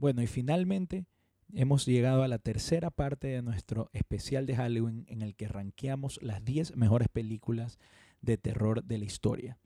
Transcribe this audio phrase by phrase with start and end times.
[0.00, 1.04] Bueno, y finalmente
[1.52, 6.18] hemos llegado a la tercera parte de nuestro especial de Halloween en el que rankeamos
[6.22, 7.78] las 10 mejores películas
[8.22, 9.58] de terror de la historia.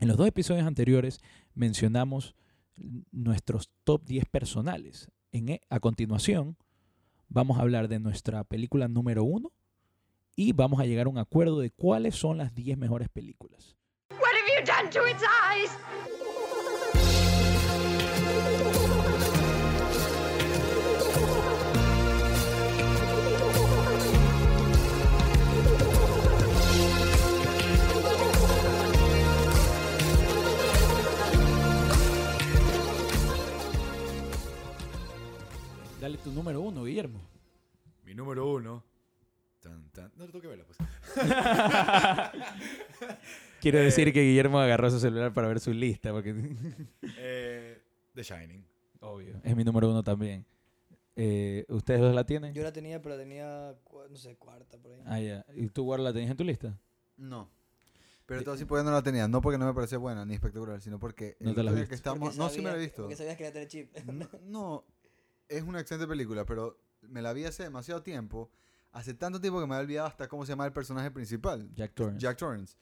[0.00, 1.20] En los dos episodios anteriores
[1.54, 2.34] mencionamos
[3.12, 5.08] nuestros top 10 personales.
[5.30, 6.56] En, e- a continuación,
[7.28, 9.52] vamos a hablar de nuestra película número 1
[10.34, 13.76] y vamos a llegar a un acuerdo de cuáles son las 10 mejores películas.
[14.10, 15.70] What have you done to its eyes?
[36.04, 37.18] Dale tu número 1, Guillermo.
[38.04, 38.84] Mi número uno.
[39.62, 40.12] Tan, tan.
[40.16, 40.76] No te tengo que verla, pues.
[43.62, 43.84] Quiero Eh.
[43.84, 46.34] decir que Guillermo agarró su celular para ver su lista, porque
[47.16, 47.80] Eh,
[48.14, 48.62] The Shining.
[49.00, 50.44] obvio, es mi número 1 también.
[51.16, 52.52] Eh, ¿Ustedes dos la tienen?
[52.52, 55.00] Yo la tenía, pero tenía, cua- no sé, cuarta por ahí.
[55.06, 55.46] Ah, ya.
[55.54, 56.78] ¿Y tú, Guarda, la tenías en tu lista?
[57.16, 57.48] No.
[58.26, 59.26] Pero todo así porque no la tenía.
[59.26, 62.36] No porque no me parecía buena ni espectacular, sino porque No te la que estábamos...
[62.36, 63.04] Porque No, sí me la he visto.
[63.04, 63.96] Porque sabías que era telechip.
[64.04, 64.84] No, no,
[65.48, 68.50] es una excelente película, pero me la vi hace demasiado tiempo.
[68.92, 71.68] Hace tanto tiempo que me había olvidado hasta cómo se llama el personaje principal.
[71.74, 72.20] Jack Torrance.
[72.20, 72.76] Jack Torrance.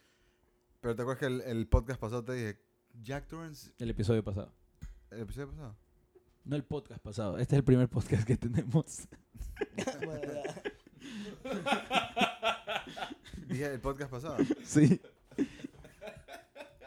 [0.81, 2.59] Pero te acuerdas que el, el podcast pasado te dije,
[3.03, 4.53] Jack Torrance, El episodio pasado.
[5.11, 5.77] el episodio pasado.
[6.45, 7.39] No el podcast pasado.
[7.39, 9.09] Este es el primer podcast que tenemos.
[13.49, 14.37] Dije el podcast pasado.
[14.65, 15.01] Sí.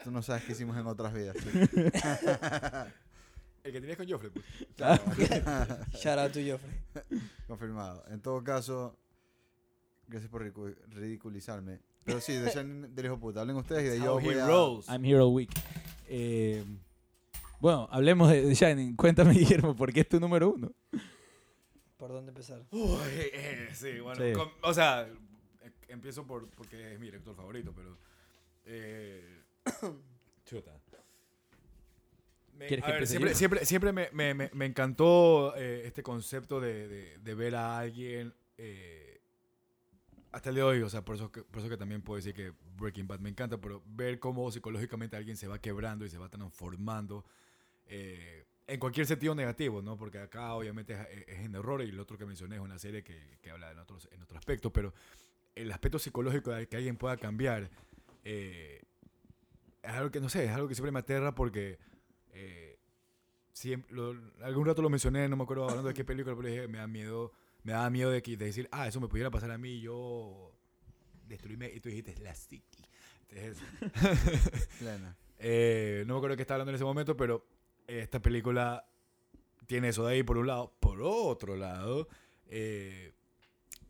[0.03, 1.35] Tú no sabes qué hicimos en otras vidas.
[1.41, 1.49] sí.
[3.65, 4.45] El que tenías con Joffrey, pues.
[6.03, 7.19] Shout out to Joffrey.
[7.47, 8.05] Confirmado.
[8.09, 8.95] En todo caso,
[10.07, 11.79] gracias por ridicu- ridiculizarme.
[12.03, 13.41] Pero sí, de Shining del hijo puta.
[13.41, 14.93] Hablen ustedes y de yo voy a...
[14.93, 15.49] I'm here all week.
[16.07, 16.63] Eh,
[17.59, 18.95] bueno, hablemos de, Shining.
[18.95, 20.71] Cuéntame, Guillermo, ¿por qué es tu número uno?
[21.97, 22.63] ¿Por dónde empezar?
[22.69, 22.99] Uy,
[23.33, 24.21] eh, sí, bueno.
[24.23, 24.39] Sí.
[24.61, 25.07] o sea,
[25.63, 27.97] eh, empiezo por porque es mi director favorito, pero.
[28.65, 29.41] Eh,
[30.45, 30.79] chuta.
[32.57, 35.83] Me- ¿Quieres a que ver, empiece siempre, siempre, siempre me, me- me- me encantó eh,
[35.85, 38.33] este concepto de, de- de ver a alguien.
[38.57, 39.21] eh,
[40.31, 42.17] hasta el día de hoy, o sea, por eso, que, por eso que también puedo
[42.17, 46.09] decir que Breaking Bad me encanta, pero ver cómo psicológicamente alguien se va quebrando y
[46.09, 47.23] se va transformando
[47.87, 49.95] eh, en cualquier sentido negativo, ¿no?
[49.97, 53.01] Porque acá obviamente es, es en error y el otro que mencioné es una serie
[53.01, 54.93] que, que habla en, otros, en otro aspecto, pero
[55.55, 57.69] el aspecto psicológico de que alguien pueda cambiar
[58.25, 58.81] es
[59.83, 61.77] algo que, no sé, es algo que siempre me aterra porque
[62.35, 62.77] eh,
[63.53, 66.67] siempre, lo- algún rato lo mencioné, no me acuerdo hablando de qué película, pero dije,
[66.67, 67.31] me da miedo,
[67.63, 70.51] me da miedo de, que- de decir, ah, eso me pudiera pasar a mí yo
[71.27, 72.83] destruirme, y tú dijiste, la psiqui.
[74.79, 75.15] Plena.
[75.39, 77.45] eh, no me acuerdo de qué estaba hablando en ese momento, pero
[77.87, 78.85] esta película
[79.67, 80.73] tiene eso de ahí por un lado.
[80.79, 82.07] Por otro lado,
[82.47, 83.13] eh,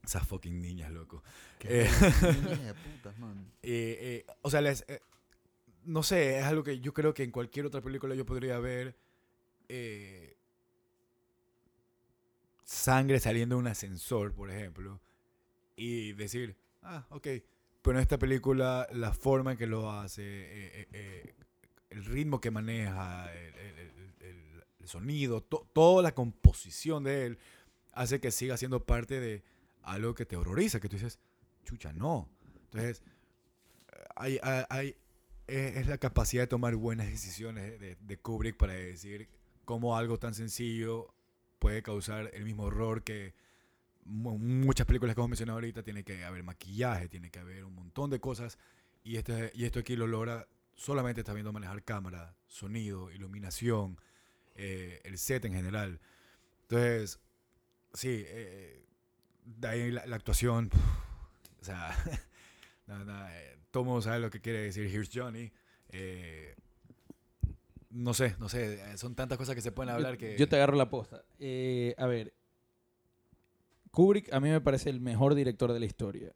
[0.03, 1.23] esas fucking niñas, loco.
[1.61, 1.89] Eh,
[2.21, 3.51] Niñas de putas, man.
[3.63, 4.99] eh, eh, o sea, les- eh,
[5.85, 8.95] no sé, es algo que yo creo que en cualquier otra película yo podría ver
[9.69, 10.37] eh,
[12.63, 14.99] sangre saliendo de un ascensor, por ejemplo,
[15.75, 17.27] y decir, ah, ok.
[17.81, 21.35] Pero en esta película, la forma en que lo hace, eh, eh, eh,
[21.91, 24.25] el ritmo que maneja, el, el- el-
[24.79, 27.39] el- sonido, to- toda la composición de él,
[27.93, 29.43] hace que siga siendo parte de
[29.83, 31.19] algo que te horroriza, que tú dices,
[31.63, 32.29] chucha, no.
[32.65, 33.03] Entonces,
[34.15, 34.95] hay, hay- hay-
[35.47, 39.27] es es la capacidad de tomar buenas decisiones de, de Kubrick para decir
[39.65, 41.13] cómo algo tan sencillo
[41.59, 43.33] puede causar el mismo horror que
[44.05, 45.83] mu- muchas películas que hemos mencionado ahorita.
[45.83, 48.57] Tiene que haber maquillaje, tiene que haber un montón de cosas.
[49.03, 53.97] Y, este, y esto aquí lo logra solamente está viendo manejar cámara, sonido, iluminación,
[54.55, 55.99] eh, el set en general.
[56.63, 57.19] Entonces,
[57.93, 58.83] sí, eh,
[59.45, 60.69] de ahí la, la actuación,
[61.61, 61.95] o sea,
[62.87, 65.51] nada, nada, eh, todo el mundo sabe lo que quiere decir Here's Johnny.
[65.89, 66.55] eh,
[67.89, 70.37] no sé, no sé, son tantas cosas que se pueden hablar yo, que...
[70.37, 71.25] yo te agarro la posta.
[71.39, 72.33] Eh, a ver,
[73.91, 76.31] Kubrick a mí me parece el mejor director de la historia.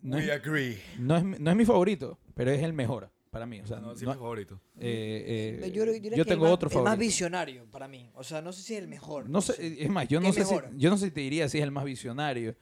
[0.00, 0.78] No We es, agree.
[0.98, 3.60] no es mi- no es mi favorito, pero es el mejor para mí.
[3.60, 4.58] O sea, no, sí, no- mi favorito.
[4.78, 7.00] eh, eh, yo diría yo que tengo más- otro El más favorito.
[7.00, 8.08] visionario para mí.
[8.14, 9.28] O sea, no sé si es el mejor.
[9.28, 10.70] No sé, es más, yo ¿Qué no sé, si, mejor?
[10.76, 12.56] yo no sé si te diría si es el más visionario.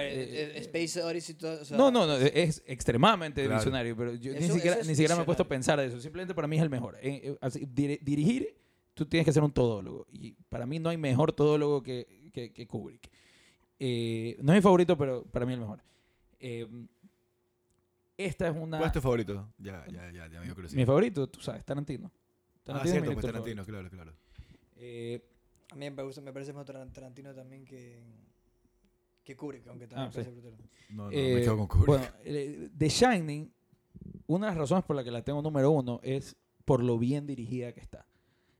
[0.00, 3.56] Ver, eh, eh, Space Odyssey, todo, o sea, no, no, no, es extremadamente Claro.
[3.58, 5.78] visionario, pero yo ni Eso- siquiera, eso es ni siquiera me he puesto a pensar
[5.78, 6.00] de eso.
[6.00, 6.96] Simplemente para mí es el mejor.
[7.02, 8.56] Eh, eh, así, dir- dirigir,
[8.94, 10.06] tú tienes que ser un todólogo.
[10.12, 13.10] Y para mí no hay mejor todólogo que, que, que Kubrick.
[13.78, 15.82] Eh, no es mi favorito, pero para mí el mejor.
[16.40, 16.66] Eh,
[18.16, 18.78] esta es una...
[18.78, 19.52] ¿Cuál es tu favorito?
[19.58, 20.54] Ya, ya, ya, ya me.
[20.74, 22.10] Mi favorito, tú sabes, Tarantino.
[22.14, 23.90] Ah, Tarantino es mi cierto, pues director Tarantino, favorito.
[23.96, 24.18] claro, claro.
[24.76, 25.20] Eh,
[25.70, 27.98] A mí me, gusta, me parece más Taran- Tarantino también que,
[29.24, 30.30] que Kubrick, aunque también Ah, sí.
[30.30, 30.56] brutal.
[30.90, 31.86] No, no, Eh, me quedo con Kubrick.
[31.86, 33.52] Bueno, eh, The Shining,
[34.26, 37.26] una de las razones por la que la tengo número uno es por lo bien
[37.26, 38.06] dirigida que está.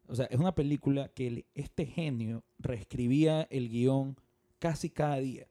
[0.06, 4.17] O sea, es una película que el- este genio reescribía el guion
[4.59, 5.49] casi cada día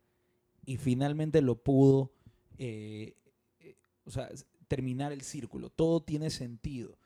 [0.66, 2.12] y finalmente lo pudo,
[2.58, 3.16] eh,
[3.60, 3.75] eh,
[4.06, 4.30] o sea,
[4.68, 5.69] terminar el círculo.
[5.69, 6.98] Todo tiene sentido.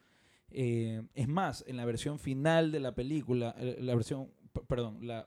[0.51, 4.29] Eh, es más, en la versión final de la película, la versión,
[4.67, 5.25] perdón, la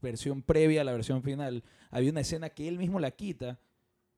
[0.00, 3.58] versión previa a la versión final, había una escena que él mismo la quita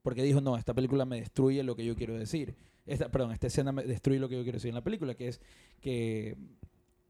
[0.02, 2.56] porque dijo, no, esta película me destruye lo que yo quiero decir.
[2.87, 5.28] Esta, perdón, esta escena me destruye lo que yo quiero decir en la película, que
[5.28, 5.40] es
[5.81, 6.37] que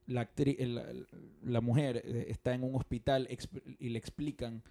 [0.07, 0.29] la,
[1.43, 3.29] la, mujer eh, está en un hospital
[3.79, 4.63] y le explican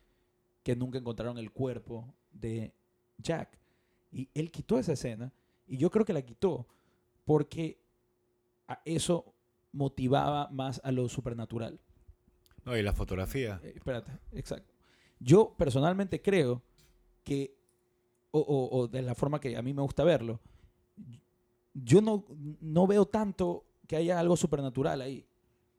[0.63, 2.73] que nunca encontraron el cuerpo de
[3.17, 3.57] Jack.
[4.11, 5.31] Y él quitó esa escena
[5.65, 6.67] y yo creo que la quitó
[7.23, 7.79] porque
[8.85, 9.33] eso
[9.71, 11.79] motivaba más a lo supernatural.
[12.69, 13.59] No, y la fotografía.
[13.63, 14.73] Eh, espérate, exacto.
[15.19, 16.61] Yo personalmente creo
[17.23, 17.57] que,
[18.31, 20.39] o, o- o de la forma que a mí me gusta verlo,
[21.73, 22.25] yo no,
[22.61, 25.25] no veo tanto que haya algo supernatural ahí.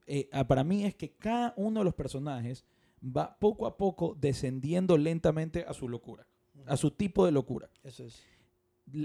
[0.07, 2.65] Eh, ah, para mí es que cada uno de los personajes
[3.05, 6.27] va poco a poco descendiendo lentamente a su locura,
[6.67, 8.21] a su tipo de locura Eso es.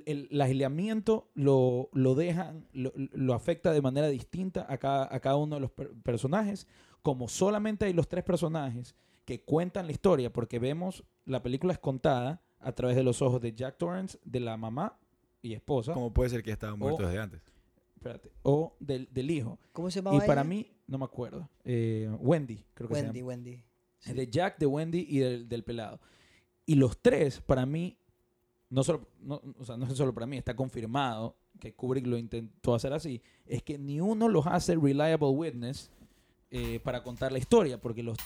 [0.05, 5.19] El, el aislamiento lo, lo dejan, lo, lo afecta de manera distinta a cada, a
[5.19, 6.67] cada uno de los per- personajes.
[7.01, 8.95] Como solamente hay los tres personajes
[9.25, 13.41] que cuentan la historia, porque vemos la película es contada a través de los ojos
[13.41, 14.97] de Jack Torrance, de la mamá
[15.41, 17.41] y esposa, ¿Cómo puede ser que ya estaban muertos O- desde antes?
[17.95, 19.59] espérate, o del, del hijo.
[19.71, 20.49] ¿Cómo se Y llamaba para ella?
[20.49, 23.27] mí, no me acuerdo, eh, Wendy, creo que se Wendy, llama.
[23.29, 23.63] Wendy.
[23.99, 24.13] Sí.
[24.13, 25.99] De Jack, de Wendy y del, del pelado.
[26.67, 27.97] Y los tres, para mí,
[28.69, 32.17] no solo, no, o sea, no es solo para mí, está confirmado que Kubrick lo
[32.17, 35.89] intentó hacer así, es que ni uno los hace reliable witness
[36.51, 38.17] eh, para contar la historia, porque los,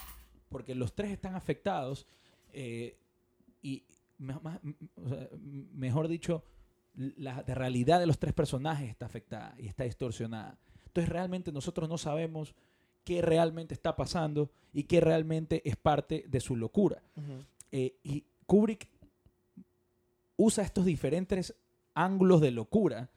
[0.48, 2.06] porque los tres están afectados
[2.52, 2.96] eh,
[3.62, 3.84] y,
[4.18, 4.40] más-
[4.96, 5.28] o sea,
[5.72, 6.44] mejor dicho,
[6.94, 10.58] la realidad de los tres personajes está afectada y está distorsionada.
[10.86, 12.54] Entonces realmente nosotros no sabemos
[13.04, 17.00] qué realmente está pasando y qué realmente es parte de su locura.
[17.70, 18.88] Eh, y Kubrick
[20.40, 21.54] usa estos diferentes
[21.94, 23.10] ángulos de locura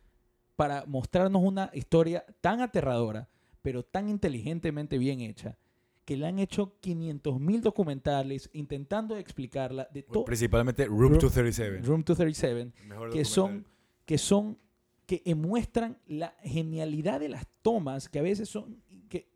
[0.58, 3.30] para mostrarnos una historia tan aterradora,
[3.62, 5.58] pero tan inteligentemente bien hecha,
[6.04, 10.26] que le han hecho 500 mil documentales intentando explicarla de todo.
[10.26, 11.78] Principalmente Room Room- 237.
[11.88, 13.66] Room 237, Mejor que son,
[14.06, 14.58] que son,
[15.06, 19.30] que muestran la genialidad de las tomas, que a veces son, que,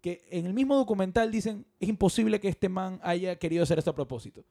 [0.00, 3.90] que en el mismo documental dicen, es imposible que este man haya querido hacer esto
[3.90, 4.44] a propósito.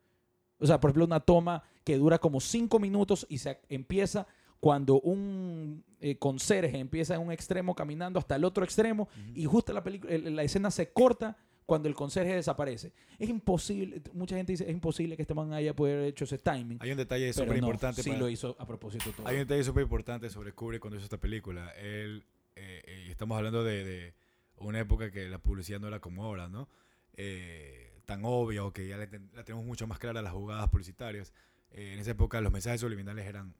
[0.59, 4.27] O sea, por ejemplo, una toma que dura como cinco minutos y se empieza
[4.59, 9.73] cuando un eh, conserje empieza en un extremo caminando hasta el otro extremo y justo
[9.73, 11.35] la, la escena se corta
[11.65, 12.93] cuando el conserje desaparece.
[13.19, 16.77] Es imposible, mucha gente dice, es imposible que este man haya haber hecho ese timing.
[16.81, 18.03] Hay un detalle súper no, importante.
[18.03, 19.27] sí para- lo hizo a propósito todo.
[19.27, 21.71] Hay un detalle súper importante sobre Kubrick cuando hizo esta película.
[21.71, 22.23] Él,
[22.55, 24.13] eh, eh, estamos hablando de, de
[24.59, 26.69] una época que la publicidad no era como ahora, ¿no?
[27.15, 30.69] Eh, tan obvia o que ya la, ten- la tenemos mucho más clara las jugadas
[30.69, 31.33] publicitarias.
[31.71, 33.53] Eh, en esa época los mensajes subliminales eran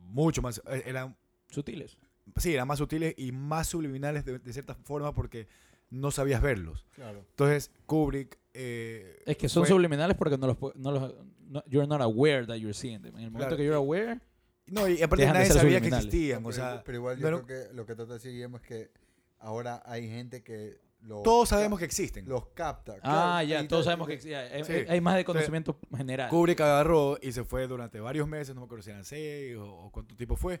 [0.00, 1.16] mucho más, eh, eran,
[1.50, 1.96] Sutiles.
[2.36, 5.46] sí, eran más sutiles y más subliminales de, de cierta forma porque
[5.90, 6.86] no sabías verlos.
[6.94, 7.24] Claro.
[7.30, 8.38] Entonces Kubrick...
[8.54, 11.14] eh, Es que son fue- subliminales porque no los, no los
[11.48, 13.14] no- you're not aware that you're seeing them.
[13.16, 13.56] En el momento Claro.
[13.56, 14.20] que you're aware,
[14.66, 16.42] No, y aparte nadie sabía que existían.
[16.42, 18.08] No, o pero, sea, igual- pero igual yo no era- creo que lo que trata
[18.12, 18.90] de decir Guillermo es que
[19.38, 22.26] ahora hay gente que lo todos sabemos que existen.
[22.28, 22.94] los capta.
[23.02, 24.72] ah, Claro, ya, todos sabemos que sí, hay, Sí.
[24.88, 26.28] hay más de conocimiento general.
[26.30, 29.64] Kubrick agarró y se fue durante varios meses, no me acuerdo si eran seis o,
[29.70, 30.60] o cuánto tiempo fue,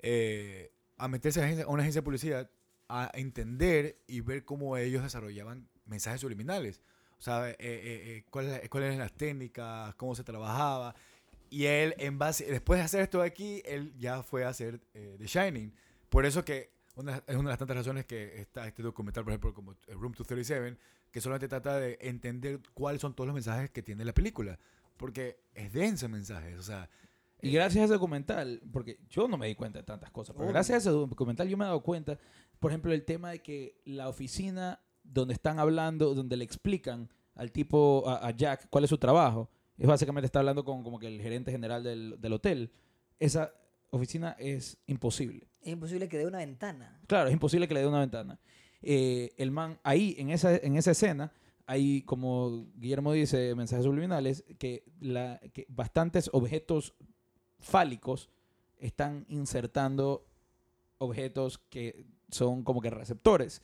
[0.00, 2.50] eh, a meterse a, una agencia de publicidad
[2.88, 6.80] a entender y ver cómo ellos desarrollaban mensajes subliminales.
[7.18, 10.94] O sea, eh, eh, eh, cuáles, cuáles eran las técnicas, cómo se trabajaba.
[11.50, 14.80] Y él, en base, después de hacer esto de aquí, él ya fue a hacer
[14.94, 15.74] eh, The Shining.
[16.08, 19.32] Por eso que una, es una de las tantas razones que está este documental, por
[19.32, 20.76] ejemplo, como Room 237,
[21.10, 24.58] que solamente trata de entender cuáles son todos los mensajes que tiene la película.
[24.96, 26.56] Porque es denso el mensaje.
[26.56, 26.88] O sea,
[27.40, 30.46] Y gracias a ese documental, porque yo no me di cuenta de tantas cosas, pero
[30.46, 30.54] Obvio.
[30.54, 32.18] gracias a ese documental yo me he dado cuenta,
[32.58, 37.52] por ejemplo, el tema de que la oficina donde están hablando, donde le explican al
[37.52, 41.06] tipo, a, a Jack, cuál es su trabajo, es básicamente está hablando con como que
[41.06, 42.72] el gerente general del, del hotel.
[43.20, 43.52] Esa
[43.90, 45.48] oficina es imposible.
[45.62, 47.00] Es imposible que dé una ventana.
[47.06, 48.38] Claro, es imposible que le dé una ventana.
[48.82, 51.32] Eh, el man, ahí, en esa, en esa escena,
[51.66, 56.94] hay, como Guillermo dice, mensajes subliminales, que, la, que bastantes objetos
[57.58, 58.30] fálicos
[58.78, 60.24] están insertando
[60.98, 63.62] objetos que son como que receptores.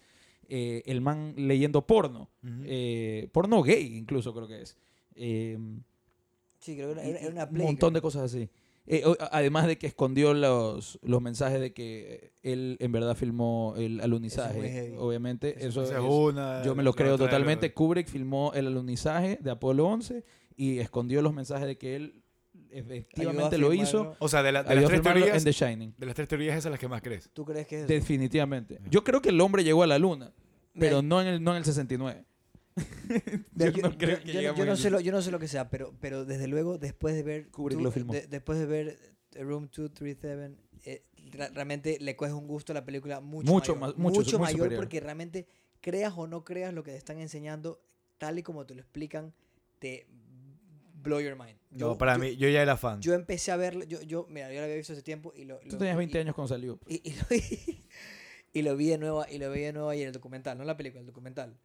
[0.48, 2.28] eh, el man leyendo porno.
[2.64, 4.76] Eh, porno gay, incluso creo que es.
[6.58, 8.48] Sí, creo que era, era- una un montón de cosas así.
[8.86, 14.00] Eh, además de que escondió los, los mensajes de que él en verdad filmó el
[14.00, 14.94] alunizaje.
[14.98, 17.68] Obviamente, eso, es es- una, yo me lo creo otra totalmente.
[17.68, 20.24] lo- Kubrick filmó el alunizaje de Apolo 11
[20.56, 22.22] y escondió los mensajes de que él
[22.70, 24.16] efectivamente lo hizo.
[24.18, 25.94] O sea, de, la- de las tres teorías, en The Shining.
[25.96, 27.30] de las tres teorías, esas las que más crees.
[27.32, 27.92] ¿Tú crees que es eso?
[27.92, 28.80] Definitivamente.
[28.90, 30.32] Yo creo que el hombre llegó a la luna,
[30.78, 32.24] pero no en el, no en el 69.
[33.54, 35.70] Yo no creo yo- yo no en sé lo, yo no sé lo que sea,
[35.70, 37.50] pero, pero desde luego, después de ver.
[37.50, 38.12] Kubrick tú- lo filmó.
[38.12, 38.98] de- después de ver
[39.34, 41.04] eh, Room 237, eh,
[41.52, 43.88] realmente le coges un gusto a la película mucho, Mucho mayor.
[43.94, 44.80] más- mucho, mucho muy mayor superior.
[44.80, 45.46] porque realmente,
[45.80, 47.80] creas o no creas lo que te están enseñando,
[48.18, 49.32] tal y como te lo explican,
[49.78, 50.06] te
[51.02, 51.56] blow your mind.
[51.70, 53.00] No, Yo- para yo- mí, yo ya era fan.
[53.02, 55.58] Yo empecé a verlo, yo, yo, mira, yo lo había visto hace tiempo y lo.
[55.58, 56.78] Tú lo- tenías 20 y- años cuando salió.
[56.88, 57.24] y, y lo,
[58.52, 60.76] y lo vi de nuevo y lo vi de nuevo ayer el documental, no la
[60.76, 61.56] película, el documental.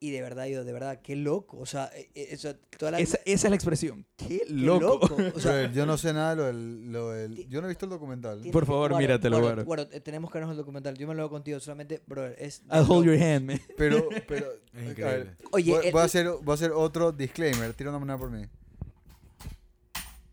[0.00, 1.58] Y de verdad, yo, de verdad, qué loco.
[1.58, 4.06] O sea, eh, eh, eso, toda la, Esa, esa es la expresión.
[4.16, 5.00] ¡Qué qué loco!
[5.34, 7.70] O sea, Brother, yo no sé nada de lo del, lo del- Yo no he
[7.70, 8.40] visto el documental.
[8.52, 9.64] Por favor, Guaro, míratelo, Guaro, Guaro.
[9.64, 10.96] Guaro, eh, tenemos que vernos el documental.
[10.96, 12.62] Yo me lo hago contigo, solamente, brother, es...
[12.68, 13.60] de I'll hold your hand, man.
[13.76, 14.46] Pero, pero.
[14.74, 15.02] A increíble.
[15.04, 17.74] ver, Oye, voy, el- voy a hacer, voy a hacer otro disclaimer.
[17.74, 18.44] Tira una moneda por mí.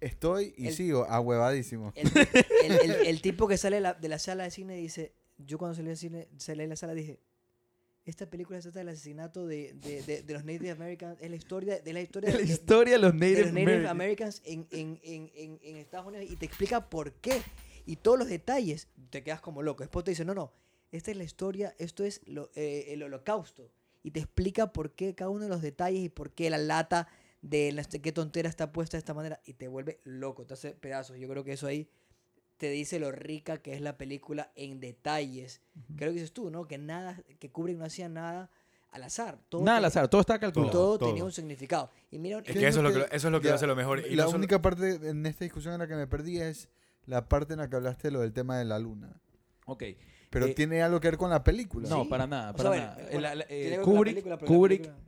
[0.02, 1.92] Estoy y El- sigo ahuevadísimo.
[1.96, 2.12] el,
[2.64, 5.14] el- el- el tipo que sale de la, de la sala de cine dice...
[5.38, 7.20] Yo cuando salí del cine, salí de la sala dije...
[8.06, 11.18] Esta película se trata del asesinato de, de, de, de los Native Americans.
[11.20, 13.92] Es la historia de la historia La de- historia de los Native, los Native Americans.
[13.92, 17.42] Americans en, en, en, en, en Estados Unidos y te explica por qué.
[17.88, 19.84] Y todos los detalles, te quedas como loco.
[19.84, 20.52] Después te dice, no, no,
[20.92, 23.72] esta es la historia, esto es lo- eh, el holocausto.
[24.04, 27.08] Y te explica por qué cada uno de los detalles y por qué la lata
[27.42, 29.42] de la- qué tontera está puesta de esta manera.
[29.46, 31.18] Y te vuelve loco, te hace pedazos.
[31.18, 31.90] Yo creo que eso ahí
[32.58, 35.62] te dice lo rica que es la película en detalles.
[35.96, 36.68] Creo que dices tú, ¿no?
[36.68, 38.50] Que nada, que Kubrick no hacía nada
[38.92, 39.38] al azar.
[39.50, 40.72] Todo Nada al azar, todo está calculado.
[40.72, 41.10] Todo, Todo.
[41.10, 41.90] tenía un significado.
[42.12, 43.68] Y mira, Es que eso es lo que, lo- eso es lo que Ya, hace
[43.68, 44.00] lo mejor.
[44.06, 46.70] Y la no solo- única parte en esta discusión en la que me perdí es
[47.06, 49.20] la parte en la que hablaste de lo del tema de la luna.
[49.66, 49.84] Ok.
[50.30, 51.90] Pero Eh, tiene algo que ver con la película.
[51.90, 52.10] No, Sí.
[52.10, 52.96] para nada, O para sea, nada.
[53.04, 55.04] bueno, La- la- tiene eh, Kubrick, película, pero la Kubrick película-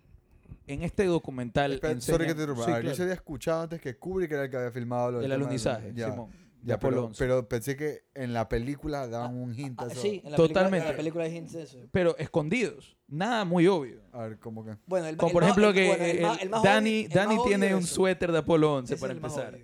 [0.67, 2.65] en este documental Espera, enseña- sorry que te interrumpa.
[2.65, 2.95] Sí, A ver, Yo claro.
[2.97, 5.45] se había escuchado antes que Kubrick era el que había filmado lo del el de
[5.45, 5.93] alunizaje.
[5.95, 7.23] Ya, Simón, de ya, Apolo pero, 11.
[7.23, 10.01] pero pensé que en la película daban un hint a Ah, eso.
[10.01, 10.69] sí, en la Totalmente.
[10.69, 11.77] Película, en la película hay hints de eso.
[11.91, 14.01] Pero escondidos, nada muy obvio.
[14.11, 14.75] A ver, ¿cómo que?
[14.85, 18.31] Bueno, el, Como el por ejemplo que bueno, el el- obvio- obvio tiene un suéter
[18.31, 19.57] de Apolo 11 Ese para empezar.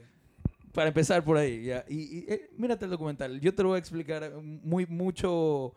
[0.74, 1.66] Para empezar por ahí.
[1.66, 1.86] ya.
[1.88, 3.40] Y, y, eh, mírate el documental.
[3.40, 5.76] Yo te lo voy a explicar muy, mucho,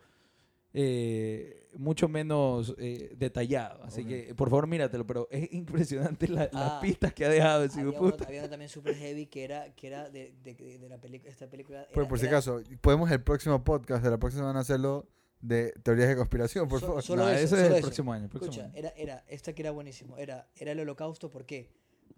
[0.73, 3.83] eh, mucho menos eh, detallado.
[3.83, 4.07] Así Ok.
[4.07, 5.05] que, por favor, míratelo.
[5.05, 8.25] Pero es impresionante la- las Ah, pistas que ha dejado ese Había puta.
[8.25, 11.85] había también super heavy que era, que era de, de, de la película, esta película.
[11.89, 15.07] Pero era- por si era- acaso, podemos el próximo podcast de la próxima semana hacerlo
[15.39, 17.03] de teorías de conspiración, por So- favor.
[17.03, 17.81] solo No, eso, ese solo es el eso.
[17.87, 18.23] próximo año.
[18.23, 18.73] el próximo Escucha, año.
[18.75, 21.69] era, era, esta que era buenísimo, era, era el holocausto, ¿por qué?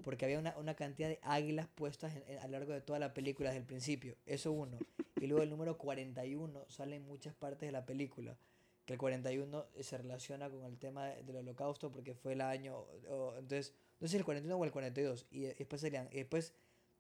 [0.04, 3.00] Porque había una, una cantidad de águilas puestas en- en- a lo largo de toda
[3.00, 4.78] la película desde el principio, eso uno.
[5.20, 8.38] Y luego el número 41 sale en muchas partes de la película,
[8.86, 12.78] que el 41 se relaciona con el tema de- del holocausto porque fue el año,
[13.10, 16.18] o- entonces, no sé si el 41 o el 42, y, de- después serían, y
[16.18, 16.54] después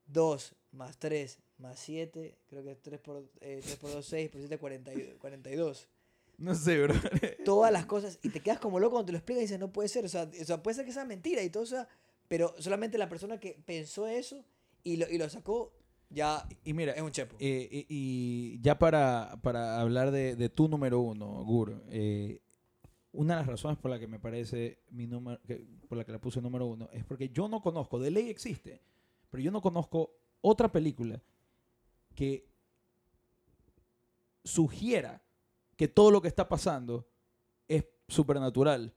[0.05, 4.41] 2 más 3 más 7, creo que 3 por, eh, 3 por 2, 6, por
[4.41, 5.87] 7, 40 y- 42
[6.37, 6.93] No sé, bro.
[7.45, 9.71] todas las cosas y te quedas como loco cuando te lo explicas y dices, no
[9.71, 11.87] puede ser, o sea, o sea, puede ser que sea mentira y todo, o sea,
[12.29, 14.45] pero solamente la persona que pensó eso
[14.83, 15.73] y lo, y lo sacó
[16.09, 17.35] ya Y mira, es un chepo.
[17.39, 22.41] Eh, y, y ya para, para hablar de, de tu número uno, Gur, eh,
[23.11, 26.11] una de las razones por la que me parece mi número, que- por la que
[26.11, 28.81] la puse número uno, es porque yo no conozco, de ley existe,
[29.29, 31.21] pero yo no conozco otra película
[32.15, 32.47] que
[34.43, 35.21] sugiera
[35.75, 37.07] que todo lo que está pasando
[37.67, 38.93] es supernatural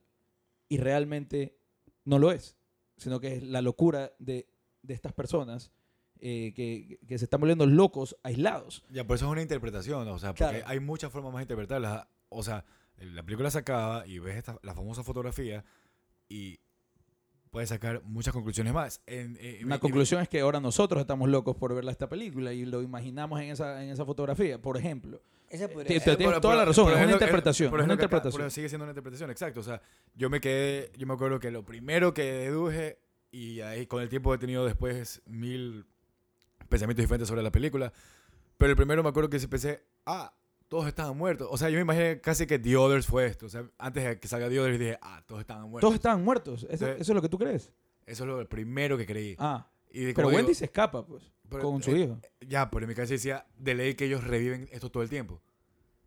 [0.69, 1.59] y realmente
[2.05, 2.57] no lo es,
[3.03, 4.47] sino que es la locura de,
[4.83, 5.71] de estas personas
[6.21, 8.85] eh, que, que se están volviendo locos aislados.
[8.91, 10.65] Ya, por eso es una interpretación, o sea, porque Claro.
[10.67, 12.09] hay muchas formas más de interpretarla.
[12.29, 12.65] O sea,
[12.99, 15.65] la película se acaba y ves esta, la famosa fotografía
[16.29, 16.61] y
[17.51, 19.03] puedes sacar muchas conclusiones más.
[19.07, 22.53] En, en- Una en- conclusión es que ahora nosotros estamos locos por verla esta película
[22.53, 25.21] y lo imaginamos en esa, en esa fotografía, por ejemplo.
[25.53, 26.17] Esa podría ser.
[26.17, 28.39] tienes toda la razón, es una interpretación, pero es una interpretación.
[28.41, 29.61] pero sigue siendo una interpretación, exacto.
[29.61, 29.81] O sea,
[30.15, 32.99] yo me quedé, yo me acuerdo que lo primero que deduje,
[33.31, 35.87] y ahí con el tiempo he tenido después mil
[36.69, 37.93] pensamientos diferentes sobre la película,
[38.59, 40.35] pero el primero me acuerdo que pensé, ah,
[40.69, 41.49] todos estaban muertos.
[41.51, 43.45] O sea, yo me imaginé casi que The Others fue esto.
[43.45, 45.81] O sea, antes de que salga The Others dije, ah, todos estaban muertos.
[45.83, 46.67] Todos estaban muertos.
[46.71, 46.93] ¿Eso, Sí.
[46.99, 47.71] eso es lo que tú crees?
[48.07, 49.37] Eso es lo primero que creí.
[49.39, 52.19] Ah, Y de- pero Wendy digo, se escapa, pues, pero, con su eh, hijo.
[52.41, 55.43] Ya, pero en mi cabeza decía, de ley que ellos reviven esto todo el tiempo.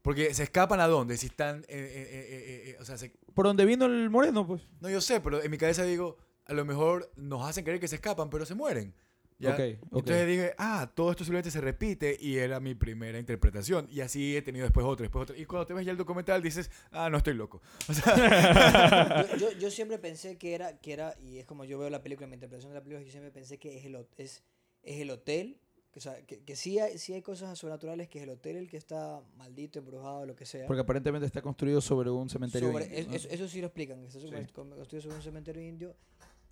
[0.01, 1.59] Porque se escapan a dónde, si están...
[1.61, 4.61] eh, eh, eh, eh, eh, o sea, se- Por donde vino el moreno, pues.
[4.79, 7.87] no, yo sé, pero en mi cabeza digo, a lo mejor nos hacen creer que
[7.87, 8.93] se escapan, pero se mueren.
[9.39, 9.51] ¿Ya?
[9.51, 9.59] Ok,
[9.91, 9.97] ok.
[9.99, 13.87] Entonces dije, ah, todo esto simplemente se repite y era mi primera interpretación.
[13.91, 15.37] Y así he tenido después otra, después otra.
[15.37, 17.61] Y cuando te ves ya el documental dices, ah, no estoy loco.
[17.89, 21.77] O sea, yo, yo, yo siempre pensé que era, que era, y es como yo
[21.79, 24.43] veo la película, mi interpretación de la película, yo siempre pensé que es el, es,
[24.83, 25.59] es el hotel,
[25.91, 28.57] que, o sea, que, que sí, hay, sí hay cosas sobrenaturales, que es el hotel
[28.57, 30.67] el que está maldito, embrujado, lo que sea.
[30.67, 32.69] Porque aparentemente está construido sobre un cementerio.
[32.71, 33.13] Sobre- indio, es- ¿no?
[33.15, 34.27] eso, eso sí lo explican, que está Sí.
[34.27, 35.95] sobre- con- construido sobre un cementerio indio.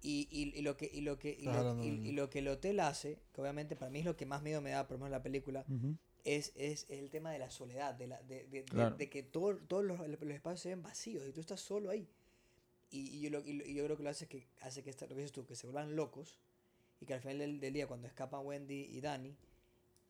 [0.06, 2.50] Y, y, y lo que y lo que y lo, hablando y- lo que el
[2.50, 5.00] hotel hace, que obviamente para mí es lo que más miedo me da, por lo
[5.00, 5.96] menos en la película, Ujú.
[6.26, 8.98] es, es, es el tema de la soledad, de, la, de, de, de- Claro.
[8.98, 12.06] de que todo- todos los, los espacios se ven vacíos y tú estás solo ahí.
[12.92, 15.16] Y, y yo, lo- y yo creo que lo hace que hace que esta- lo
[15.16, 16.38] que dices tú, que se vuelvan locos
[17.00, 19.38] y que al final del, del día, cuando escapan Wendy y Danny,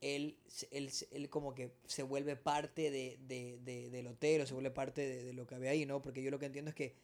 [0.01, 0.37] él,
[0.71, 4.71] él, él como que se vuelve parte de, de- de- del hotel o se vuelve
[4.71, 6.01] parte de, de lo que había ahí, ¿no?
[6.01, 6.95] Porque yo lo que entiendo es que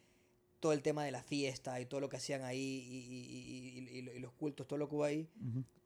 [0.59, 3.93] todo el tema de la fiesta y todo lo que hacían ahí y, y- y-
[3.93, 5.27] y- y lo- y los cultos, todo lo que hubo ahí,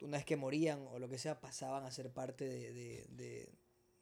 [0.01, 2.73] una vez que morían o lo que sea, pasaban a ser parte de...
[2.73, 3.49] de, de-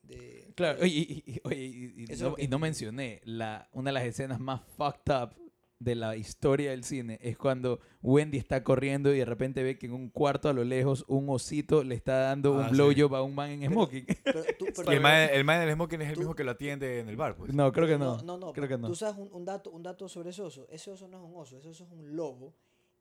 [0.04, 4.62] de- Claro, oye, oye, no, que- y no mencioné, la, una de las escenas más
[4.78, 5.36] fucked up
[5.84, 9.88] de la historia del cine es cuando Wendy está corriendo y de repente ve que
[9.88, 12.72] en un cuarto a lo lejos un osito le está dando Ah, un sí.
[12.76, 14.06] blowjob a un man en Pero- smoking.
[14.24, 16.52] Pero tú- pero- el man, el man del smoking es el Tú- mismo que lo
[16.52, 17.54] atiende en el bar, pues.
[17.54, 18.18] No, creo que no.
[18.18, 18.88] No, no, no, creo que no.
[18.88, 20.68] Tú sabes un, un dato, un dato sobre ese oso.
[20.70, 22.54] Ese oso no es un oso, ese oso es un lobo.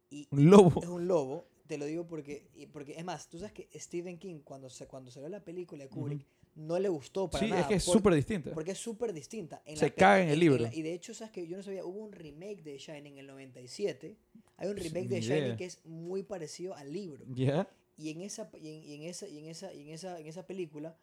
[0.09, 0.81] Y Un lobo.
[0.83, 4.41] es un lobo, te lo digo porque, porque es más, tú sabes que Stephen King,
[4.43, 6.27] cuando se, cuando se ve la película de Kubrick,
[6.67, 7.63] no le gustó para Sí, nada.
[7.63, 8.53] es que es súper distinta.
[8.53, 9.63] Porque es súper distinta.
[9.65, 10.63] En Se la caga en el libro.
[10.63, 13.19] la- y de hecho, sabes que yo no sabía, hubo un remake de Shining en
[13.19, 14.17] el 97.
[14.57, 15.37] Hay un remake de idea.
[15.39, 17.25] Shining que es muy parecido al libro.
[17.29, 17.69] ¿Ya?
[17.97, 20.27] Y en esa, y en, y en esa, y en esa, y en esa, en
[20.27, 20.97] esa película,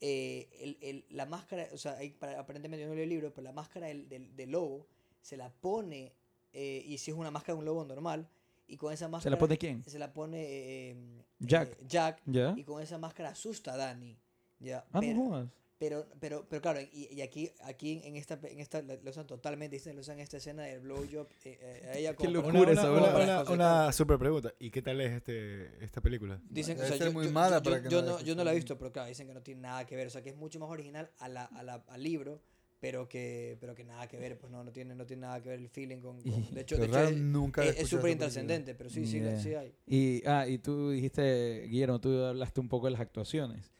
[0.00, 3.32] eh, el, el- la máscara, o sea, hay- para- aparentemente yo no leí el libro,
[3.32, 4.86] pero la máscara del, del, del lobo
[5.22, 6.12] se la pone,
[6.52, 8.28] eh, y si es una máscara de un lobo normal,
[8.68, 9.34] y con esa ¿Se máscara...
[9.36, 9.84] la pone quién?
[9.86, 10.96] Se la pone eh,
[11.38, 11.70] Jack.
[11.72, 12.54] eh, Jack, ¿Ya?
[12.56, 14.16] y con esa máscara asusta a Danny.
[14.60, 15.48] Ya, Ah, pero, no jodas.
[15.78, 19.76] pero, pero, pero claro, y, y aquí, aquí en esta, en esta lo usan totalmente
[19.76, 22.58] distinto, lo usan en esta escena del blowjob eh, eh, a ella Qué como- locura
[22.60, 24.52] Una, esa una, una, una super pregunta.
[24.58, 26.40] ¿Y qué tal es este, esta película?
[26.48, 28.34] Dicen, Debe o sea, ser yo, muy yo- mala yo- para que yo no yo
[28.34, 30.22] no la he visto, pero claro, dicen que no tiene nada que ver, o sea,
[30.22, 32.40] que es mucho más original a la, a la- al libro,
[32.80, 35.48] pero que, pero que nada que ver, pues no, no tiene, no tiene nada que
[35.50, 38.88] ver el feeling con, con- de hecho, de hecho es- nunca es súper intrascendente, pero
[38.88, 39.40] sí, sí, Yeah.
[39.40, 39.74] sí hay.
[39.86, 43.70] Y, ah, y tú dijiste, Guillermo, tú hablaste un poco de las actuaciones.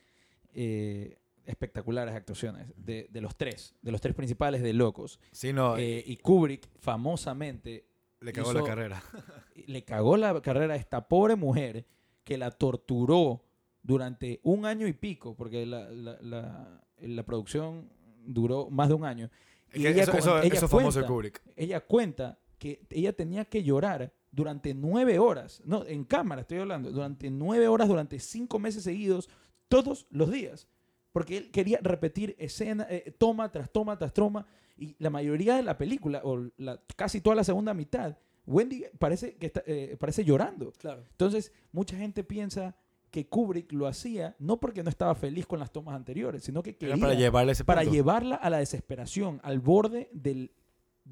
[0.59, 5.19] Eh, espectaculares actuaciones de, de los tres, de los tres principales de Locos.
[5.31, 7.85] Sí, no, Eh, y Kubrick, famosamente,
[8.19, 9.03] le cagó hizo- la carrera.
[9.67, 11.85] le cagó la carrera a esta pobre mujer
[12.23, 13.43] que la torturó
[13.81, 17.89] durante un año y pico, porque la, la, la- la producción
[18.25, 19.29] duró más de un año.
[19.73, 21.41] Y ella eso, con- eso, ella eso famoso cuenta- Kubrick.
[21.55, 26.91] ella cuenta que ella tenía que llorar durante nueve horas, no, en cámara estoy hablando,
[26.91, 29.29] durante nueve horas, durante cinco meses seguidos,
[29.67, 30.67] todos los días,
[31.11, 34.45] porque él quería repetir escena, eh, toma tras toma tras toma,
[34.77, 39.35] y la mayoría de la película, o la, casi toda la segunda mitad, Wendy parece,
[39.35, 40.71] que está, eh, parece llorando.
[40.77, 41.03] Claro.
[41.11, 42.75] Entonces, mucha gente piensa
[43.11, 46.75] que Kubrick lo hacía no porque no estaba feliz con las tomas anteriores, sino que
[46.75, 50.51] quería Era para llevarle ese para llevarla a la desesperación, al borde de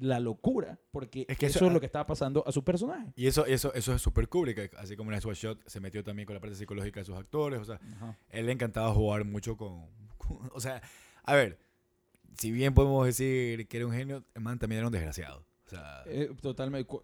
[0.00, 3.12] la locura, porque Es que eso, eso- es lo que estaba pasando a su personaje.
[3.16, 6.26] Y eso, eso, eso es super Kubrick, así como en Ice Shot se metió también
[6.26, 7.80] con la parte psicológica de sus actores, o sea,
[8.30, 9.86] él le encantaba jugar mucho con,
[10.18, 10.82] con- o sea,
[11.24, 11.58] a ver,
[12.38, 15.68] si bien podemos decir que era un genio, el man también era un desgraciado, o
[15.70, 16.86] sea, Eh, totalmente.
[16.86, 17.02] como-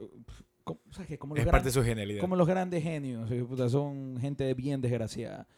[0.64, 2.20] o sea, que como, los es gran- parte de su genialidad.
[2.20, 5.48] como los grandes genios, eh, son gente bien desgraciada.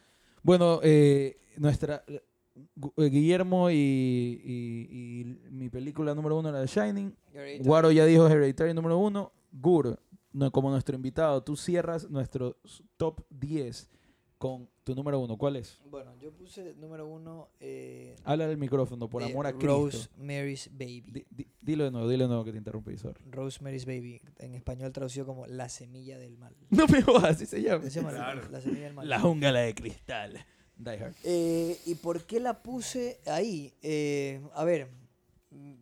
[0.42, 2.05] Bueno, eh, nuestra
[2.97, 7.14] Guillermo y, y- y mi película número uno era The Shining.
[7.64, 9.33] Guaro ya dijo Hereditary número uno.
[9.53, 9.99] Gur,
[10.33, 12.57] no, como nuestro invitado, tú cierras nuestro
[12.97, 13.90] top 10
[14.38, 15.38] con tu número uno.
[15.38, 15.81] ¿Cuál es?
[15.88, 17.49] Bueno, yo puse número uno.
[17.61, 19.77] Eh, Habla del micrófono, por de amor a Cristo.
[19.81, 21.25] Rosemary's Baby.
[21.31, 23.21] Di- dilo de nuevo, dilo de nuevo que te interrumpí, sorry.
[23.31, 26.55] Rosemary's Baby, en español traducido como La Semilla del Mal.
[26.71, 27.85] No me jodas, así se llama.
[27.85, 28.43] Se llama Claro.
[28.51, 29.09] La Semilla del Mal.
[29.09, 30.45] La jungla de cristal.
[30.77, 31.15] Die Hard.
[31.25, 33.73] Eh, ¿Y por qué la puse ahí?
[33.83, 34.89] Eh, a ver,
[35.51, 35.75] mm,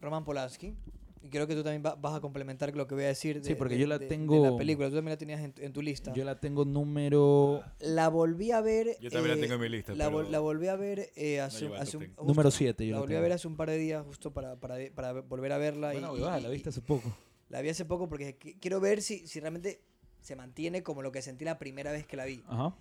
[0.00, 0.74] Roman Polanski.
[1.22, 3.46] Y creo que tú también va- vas a complementar lo que voy a decir de,
[3.48, 4.88] Sí, porque de- yo la de- de tengo- la película.
[4.88, 6.14] Tú también la tenías en, tu- en tu lista.
[6.14, 8.96] Yo la tengo número La volví a ver.
[9.02, 11.10] Yo también la eh, tengo en mi lista, La, vol- pero la volví a ver
[11.16, 12.86] eh, hace, top un, justo- número 7.
[12.86, 13.22] Yo La volví a tengo.
[13.24, 15.92] ver hace un par de días justo para, para, para volver a verla.
[15.92, 17.14] Bueno, y, y- la viste hace poco.
[17.50, 19.82] la vi hace poco porque qu- quiero ver si, si realmente
[20.22, 22.42] se mantiene como lo que sentí la primera vez que la vi.
[22.48, 22.74] Ajá.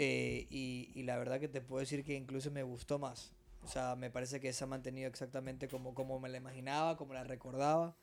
[0.00, 3.32] Eh, y, y la verdad que te puedo decir que incluso me gustó más.
[3.64, 7.14] O sea, me parece que se ha mantenido exactamente como, como me la imaginaba, como
[7.14, 7.96] la recordaba.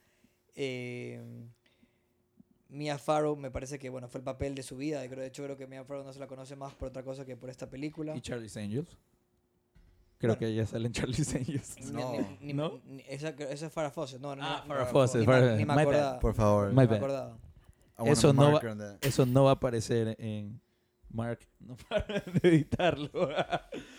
[0.56, 1.24] Eh,
[2.68, 5.00] Mia Farrow me parece que bueno fue el papel de su vida.
[5.02, 7.38] De hecho, creo que Mia Farrow no se la conoce más por otra cosa que
[7.38, 8.16] por esta película.
[8.16, 8.90] ¿Y Charlie's Angels?
[10.18, 10.40] Creo Bueno.
[10.40, 11.92] que ella sale en Charlie's Angels.
[11.92, 12.12] No.
[12.12, 12.82] ni- ni- ¿No?
[12.86, 14.20] ni- esa, esa es Farrah Fawcett.
[14.20, 16.20] No, no, Ah, no, Farrah no, Fawcett, Farrah- ni me acordaba.
[16.20, 16.74] Por favor.
[16.74, 17.38] Me acordaba.
[18.06, 18.98] Eso no va-.
[19.02, 20.60] Eso no va a aparecer en
[21.16, 21.48] Mark.
[21.60, 23.12] No para de editarlo.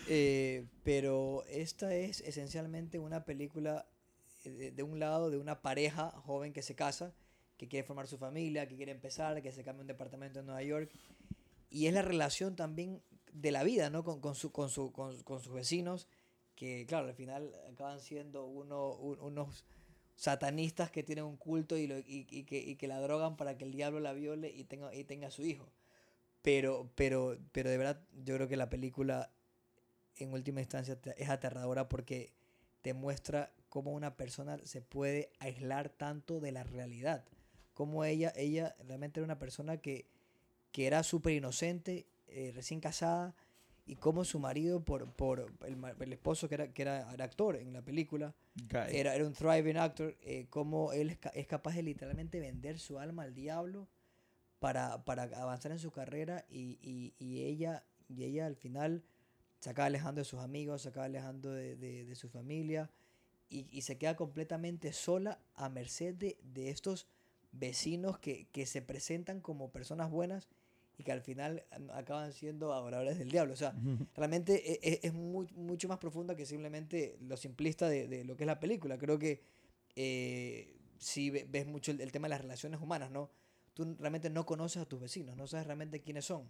[0.09, 3.85] Eh, pero esta es esencialmente una película
[4.45, 7.13] eh, de, un lado de una pareja joven que se casa,
[7.57, 10.63] que quiere formar su familia, que quiere empezar, que se cambia un departamento en Nueva
[10.63, 10.89] York.
[11.69, 13.01] Y es la relación también
[13.33, 14.03] de la vida, ¿no?
[14.05, 16.07] Con, con, su, con, su, con, con sus vecinos,
[16.55, 19.65] que claro, al final acaban siendo uno, un- unos
[20.15, 23.57] satanistas que tienen un culto y, lo- y, y que, y que la drogan para
[23.57, 25.69] que el diablo la viole y tenga, y tenga a su hijo.
[26.47, 29.33] Pero, pero, pero de verdad, yo creo que la película
[30.15, 32.31] en última instancia es aterradora porque
[32.81, 37.25] te muestra cómo una persona se puede aislar tanto de la realidad.
[37.73, 40.07] Cómo ella, ella realmente era una persona que,
[40.71, 43.35] que era súper inocente, eh, recién casada,
[43.85, 47.57] y cómo su marido, por, por el, el esposo que era, que era, era actor
[47.57, 48.33] en la película,
[48.89, 52.99] era, era un thriving actor, eh, cómo él es, es capaz de literalmente vender su
[52.99, 53.89] alma al diablo
[54.59, 59.03] para, para avanzar en su carrera y, y- y ella, y ella al final
[59.59, 62.89] se acaba alejando de sus amigos, se acaba alejando de, de- de su familia
[63.49, 67.07] y, y se queda completamente sola a merced de, de estos
[67.51, 70.47] vecinos que, que se presentan como personas buenas
[70.97, 73.53] y que al final acaban siendo adoradores del diablo.
[73.53, 73.73] O sea,
[74.15, 78.35] realmente e- e- es, muy- mucho más profunda que simplemente lo simplista de, de lo
[78.35, 78.97] que es la película.
[78.97, 79.41] Creo que
[79.95, 83.29] eh, si ve- ves mucho el, el tema de las relaciones humanas, ¿no?
[83.77, 86.49] Tú realmente no conoces a tus vecinos, no sabes realmente quiénes son.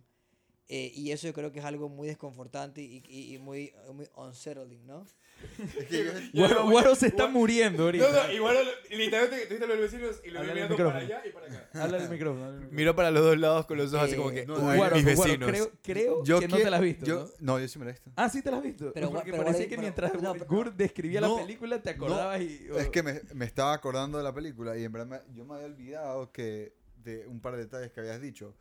[0.70, 4.08] Eh, y eso yo creo que es algo muy desconfortante y, y- y muy, muy
[4.16, 5.06] unsettling, ¿no?
[6.34, 8.12] Guaro, se está muriendo ahorita.
[8.12, 8.58] No, no, igual
[8.90, 11.30] literalmente tú viste a los vecinos y lo Habla vi al mirando para allá y
[11.32, 11.70] para acá.
[11.74, 12.68] Habla del micrófono.
[12.72, 14.96] Miró para los dos lados con los ojos así Eh, como que, no, uy, Guaro,
[14.98, 15.50] mis Guaro, vecinos.
[15.50, 17.06] creo, creo yo que no que- te la has visto.
[17.06, 17.54] yo- ¿no?
[17.54, 17.60] ¿no?
[17.60, 18.12] yo sí me la he visto.
[18.16, 18.92] Ah, sí te la has visto.
[18.94, 21.82] Pero Porque Guaro- parecía pero- que pero- mientras no, pero- Gur describía No, la película
[21.82, 22.68] te acordabas y...
[22.78, 25.54] Es que me, me estaba acordando de la película y en verdad me- yo me
[25.56, 26.74] había olvidado que
[27.08, 28.56] de un par de detalles que habías dicho.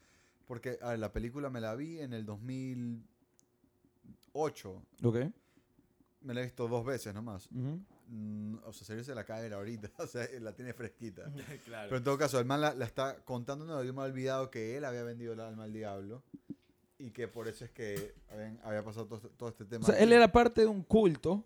[0.47, 4.83] Porque a ver, la película me la vi en el 2008.
[5.03, 5.17] Ok.
[6.21, 7.51] Me la he visto dos veces nomás.
[7.53, 7.81] Ujú.
[8.09, 9.91] Mm, o sea, salirse la cadera ahorita.
[9.99, 11.31] O sea, la tiene fresquita.
[11.65, 11.89] claro.
[11.89, 13.65] Pero en todo caso, el man la, la está contando.
[13.65, 16.23] No, yo me olvidado que él había vendido el alma al diablo.
[16.99, 19.85] Y que por eso es que habían- había pasado todo, todo este tema.
[19.85, 21.45] O sea, él era parte de un culto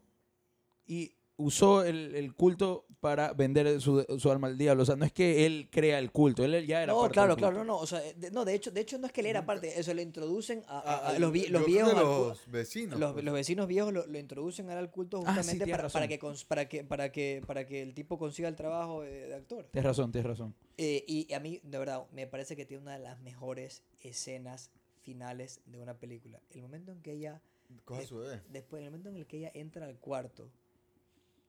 [0.87, 4.83] y usó el, el culto para vender su, su alma al diablo.
[4.83, 7.29] O sea, no es que él crea el culto, él ya era No, parte claro,
[7.35, 7.51] del culto.
[7.51, 7.79] claro, no, no.
[7.79, 9.95] O sea, de, no, de hecho, de hecho no es que él era parte, eso
[9.95, 11.55] le introducen a, a- Ah, a los, viejos.
[11.57, 11.63] al
[11.97, 13.01] los vecinos.
[13.01, 13.25] los, pues.
[13.25, 16.69] los vecinos viejos lo, lo introducen al culto Ah, sí, justamente para, para, que, para,
[16.69, 19.67] que, para, que, para que el tipo consiga el trabajo de, de actor.
[19.73, 20.55] Tienes razón, tienes razón.
[20.77, 24.71] Eh, y a mí, de verdad, me parece que tiene una de las mejores escenas
[25.03, 26.41] finales de una película.
[26.51, 27.41] El momento en que ella,
[27.85, 28.43] Coja su bebé.
[28.51, 30.51] después, el momento en el que ella entra al cuarto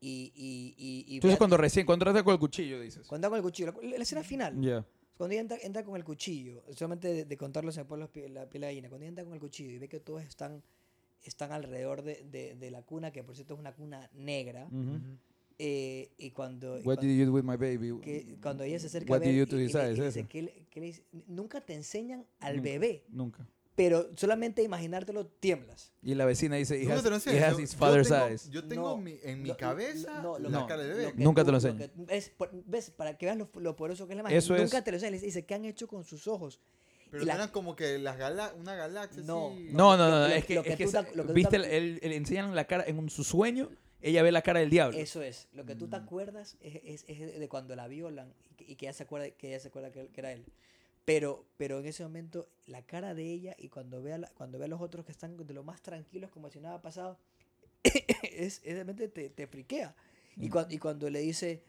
[0.01, 0.31] y...
[0.35, 3.07] y, y, y Tú dices ve- cuando recién, cuando entraste con el cuchillo, dices.
[3.07, 4.59] cuando anda con el cuchillo, la, la escena final.
[4.61, 4.85] Ya.
[5.17, 8.45] Cuando ella entra, entra con el cuchillo, solamente de, de contarlo se me pone la
[8.49, 8.89] piel de gallina.
[8.89, 10.63] Cuando ella entra con el cuchillo y ve que todos están,
[11.23, 14.67] están alrededor de, de- de la cuna, que por cierto es una cuna negra,
[15.59, 17.91] eh, y cuando, y What cuan- did you do with my baby?
[18.01, 20.25] que- cuando ella se acerca What a did ver you do y- y y dice.
[20.27, 21.03] ¿qué le- qué le dice?
[21.27, 22.69] nunca te enseñan al Nunca.
[22.71, 23.47] bebé, Nunca.
[23.75, 25.91] Pero solamente imaginártelo tiemblas.
[26.03, 27.45] Y la vecina dice, he has, te lo he enseño.
[27.45, 28.49] has Yo- his yo father's tengo- eyes.
[28.49, 30.95] Yo tengo No, mi- en mi lo- cabeza no, lo- la no, cara de lo
[30.97, 31.13] bebé.
[31.15, 31.89] Nunca te lo tú- enseñan.
[31.89, 34.37] que- ves, por- ves, para que veas lo, lo poderoso que es la magia.
[34.37, 35.19] Eso es- nunca te lo enseñan.
[35.21, 36.59] Dice, ¿qué han hecho con sus ojos?
[37.09, 39.69] Pero la- como que las gala una galaxia No, así.
[39.71, 41.27] No, no, Lo- no, lo- es que, lo que es que tú esa- lo que
[41.29, 43.69] tú viste, te- el, el- le enseñan la cara en un- su sueño,
[44.01, 44.97] ella ve la cara del diablo.
[44.97, 46.03] Eso es, lo que tú te Mm.
[46.03, 49.29] acuerdas es, es- es de cuando la violan y que, y que ella se acuerda
[49.31, 50.45] que ella se acuerda que, que era él.
[51.05, 54.59] Pero, pero en ese momento la cara de ella y cuando ve a, la- cuando
[54.59, 57.17] ve a los otros que están de lo más tranquilos como si nada ha pasado,
[57.83, 59.95] es, es realmente te, te friquea.
[60.37, 60.51] Y, Mm.
[60.51, 61.63] cuan- y cuando le dice,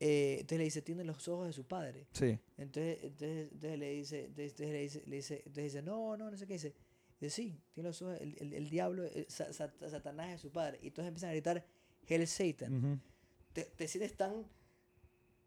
[0.00, 2.06] eh, entonces le dice, tiene los ojos de su padre.
[2.12, 2.38] Sí.
[2.56, 6.30] Entonces, entonces, entonces le dice, entonces, entonces le dice, le dice, entonces dice, no, no,
[6.30, 6.74] no sé qué dice.
[7.20, 10.50] Dice, sí, tiene los ojos, el, el, el diablo, el sa- sa- Satanás es su
[10.50, 10.78] padre.
[10.82, 11.66] Y entonces empiezan a gritar,
[12.08, 12.74] Hell Satan.
[12.74, 12.98] Ujú.
[13.52, 14.46] Te, te sientes tan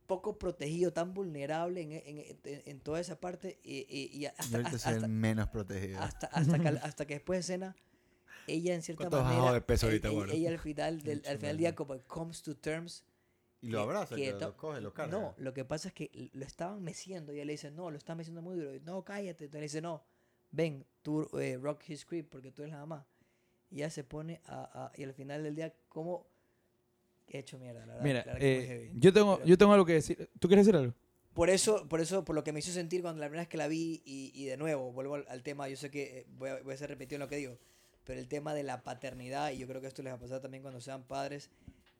[0.05, 4.59] poco protegido, tan vulnerable en, en, en- en toda esa parte y, y- y hasta,
[4.59, 5.99] hasta, hasta, menos protegido.
[6.01, 7.75] hasta, hasta que, hasta que después de escena,
[8.47, 10.33] ella en cierta ¿Cuánto has manera, bajado de peso e- ahorita, e- gordo?
[10.33, 13.05] ella, al final del, Mucho al final del día como comes to terms
[13.61, 15.11] y lo abraza, que que lo coge, lo carga.
[15.17, 17.97] no, lo que pasa es que lo estaban meciendo y ella le dice, no, lo
[17.97, 18.75] estás meciendo muy duro.
[18.75, 19.45] Y, no, cállate.
[19.45, 20.03] Entonces le dice, no,
[20.51, 23.07] ven, tú eh, rock his script porque tú eres la mamá.
[23.71, 26.27] y ya se pone a, a- y al final del día, ¿cómo
[27.27, 27.85] he hecho mierda?
[27.85, 30.29] La verdad, Mira, la verdad eh, yo, tengo, yo tengo algo que decir.
[30.39, 30.93] ¿Tú quieres decir algo?
[31.33, 33.57] Por eso, por eso, por lo que me hizo sentir cuando la primera vez que
[33.57, 36.49] la vi, y, y de nuevo, vuelvo al, al tema, yo sé que eh, voy
[36.49, 37.57] a, voy a ser repetido en lo que digo,
[38.03, 40.41] pero el tema de la paternidad, y yo creo que esto les va a pasar
[40.41, 41.49] también cuando sean padres,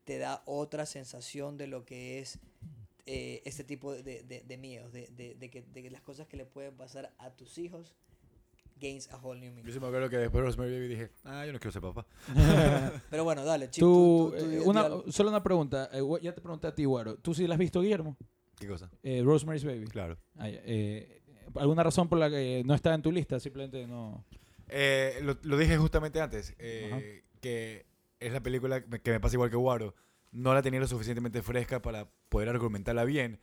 [0.04, 2.38] te da otra sensación de lo que es
[3.06, 6.36] eh, este tipo de, de, de miedos, de, de, de que, de las cosas que
[6.36, 7.94] le pueden pasar a tus hijos
[8.84, 9.72] gains a whole new Yo meaning.
[9.72, 12.06] sí me acuerdo que después de Rosemary Baby dije, ah, yo no quiero ser papá.
[13.10, 15.88] Pero bueno, dale, Chip, Tú, tú, tú- eh, una, solo una pregunta.
[15.92, 17.16] eh, ya te pregunté a ti, Guaro.
[17.16, 18.16] ¿Tú sí la has visto, Guillermo?
[18.58, 18.90] ¿Qué cosa?
[19.02, 19.86] Eh, Rosemary's Baby.
[19.86, 20.16] Claro.
[20.36, 21.22] Ya, eh,
[21.56, 23.38] ¿Alguna razón por la que no está en tu lista?
[23.40, 24.24] Simplemente no.
[24.68, 27.86] Eh, lo, lo dije justamente antes, eh, que
[28.20, 29.94] es la película que me- me pasa igual que Waro.
[30.32, 33.40] No la tenía lo suficientemente fresca para poder argumentarla bien.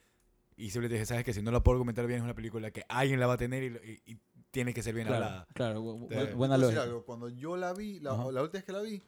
[0.57, 2.83] Y simplemente dije, ¿sabes que Si no la puedo argumentar bien, es una película que
[2.89, 4.17] alguien la va a tener y, y- y
[4.51, 5.47] tiene que ser bien Claro, hablada.
[5.53, 5.81] claro.
[5.81, 6.83] bu- bu- buena lógica.
[6.83, 8.99] algo, Cuando yo la vi, la, la última vez que la vi,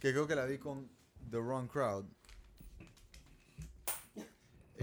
[0.00, 0.88] que creo que la vi con
[1.30, 2.04] The Wrong Crowd.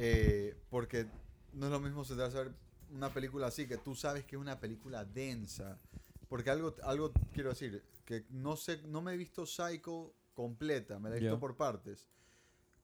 [0.01, 1.07] eh, porque
[1.53, 2.53] no es lo mismo sentarse a ver
[2.91, 5.77] una película así, que tú sabes que es una película densa.
[6.29, 11.09] Porque algo, algo quiero decir, que no sé, no me he visto Psycho completa, me
[11.09, 11.39] la he visto Ya.
[11.39, 12.07] por partes.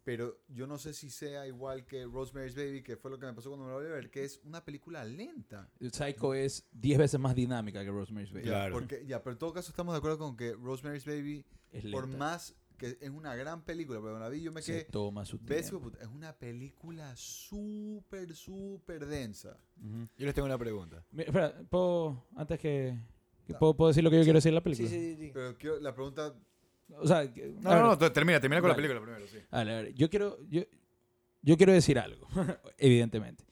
[0.06, 3.34] Pero yo no sé si sea igual que Rosemary's Baby, que fue lo que me
[3.34, 5.68] pasó cuando me la volví a ver, que es una película lenta.
[5.92, 8.46] Psycho es 10 veces más dinámica que Rosemary's Baby.
[8.46, 8.74] Ya, Claro.
[8.76, 12.06] Porque, ya, pero en todo caso estamos de acuerdo con que Rosemary's Baby, Es por
[12.08, 14.84] más que es una gran película, pero la vi yo me Se quedé...
[14.86, 15.80] toma su tiempo.
[15.80, 19.58] puta, es una película súper, súper densa.
[19.78, 20.08] Ujú.
[20.18, 21.04] Yo les tengo una pregunta.
[21.12, 23.00] Mira, espera, ¿puedo, antes que...
[23.48, 23.60] que No.
[23.60, 24.88] ¿puedo, puedo decir lo que yo quiero decir de la película?
[24.90, 25.32] Sí, sí, sí.
[25.34, 26.36] Pero quiero, la pregunta...
[26.98, 27.24] O sea,
[27.62, 28.88] No, no, no, termina, termina con la Dale.
[28.88, 29.40] película primero, sí.
[29.52, 30.62] A ver, yo quiero, yo,
[31.42, 32.28] yo quiero decir algo,
[32.78, 33.44] evidentemente.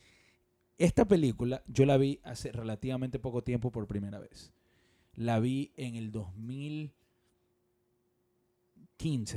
[0.78, 4.52] Esta película yo la vi hace relativamente poco tiempo por primera vez.
[5.15, 6.91] La vi en el 2015,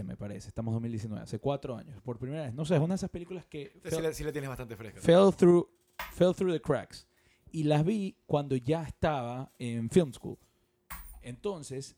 [0.05, 0.49] me parece.
[0.49, 2.55] Estamos en 2019, hace cuatro años, por primera vez.
[2.55, 5.01] No sé, es una de esas películas que sí, la, sí la tienes bastante fresca.
[5.01, 5.69] fell through,
[6.13, 7.07] fell through the cracks.
[7.53, 10.39] Y las vi cuando ya estaba en film school.
[11.23, 11.97] Entonces,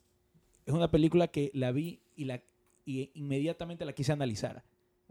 [0.68, 2.42] es una película que la vi y, la,
[2.84, 4.62] y inmediatamente la quise analizar.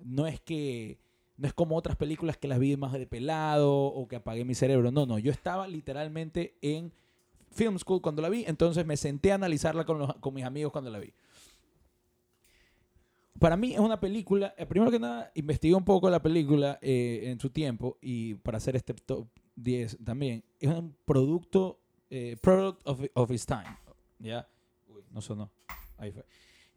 [0.04, 1.00] No es que
[1.38, 4.56] no es como otras películas que las vi más de pelado o que apagué mi
[4.56, 4.92] cerebro.
[4.92, 5.20] No, no.
[5.20, 6.92] Yo estaba literalmente en
[7.52, 10.72] film school cuando la vi, entonces me senté a analizarla con, los- con mis amigos
[10.72, 11.14] cuando la vi.
[13.40, 17.22] Para mí es una película, eh, primero que nada, investigué un poco la película eh,
[17.26, 22.82] en su tiempo y para hacer este top 10 también, es un producto, eh, product
[22.88, 23.78] of, of its time,
[24.20, 24.48] ¿ya?
[25.18, 25.52] No sonó,
[25.98, 26.24] ahí fue.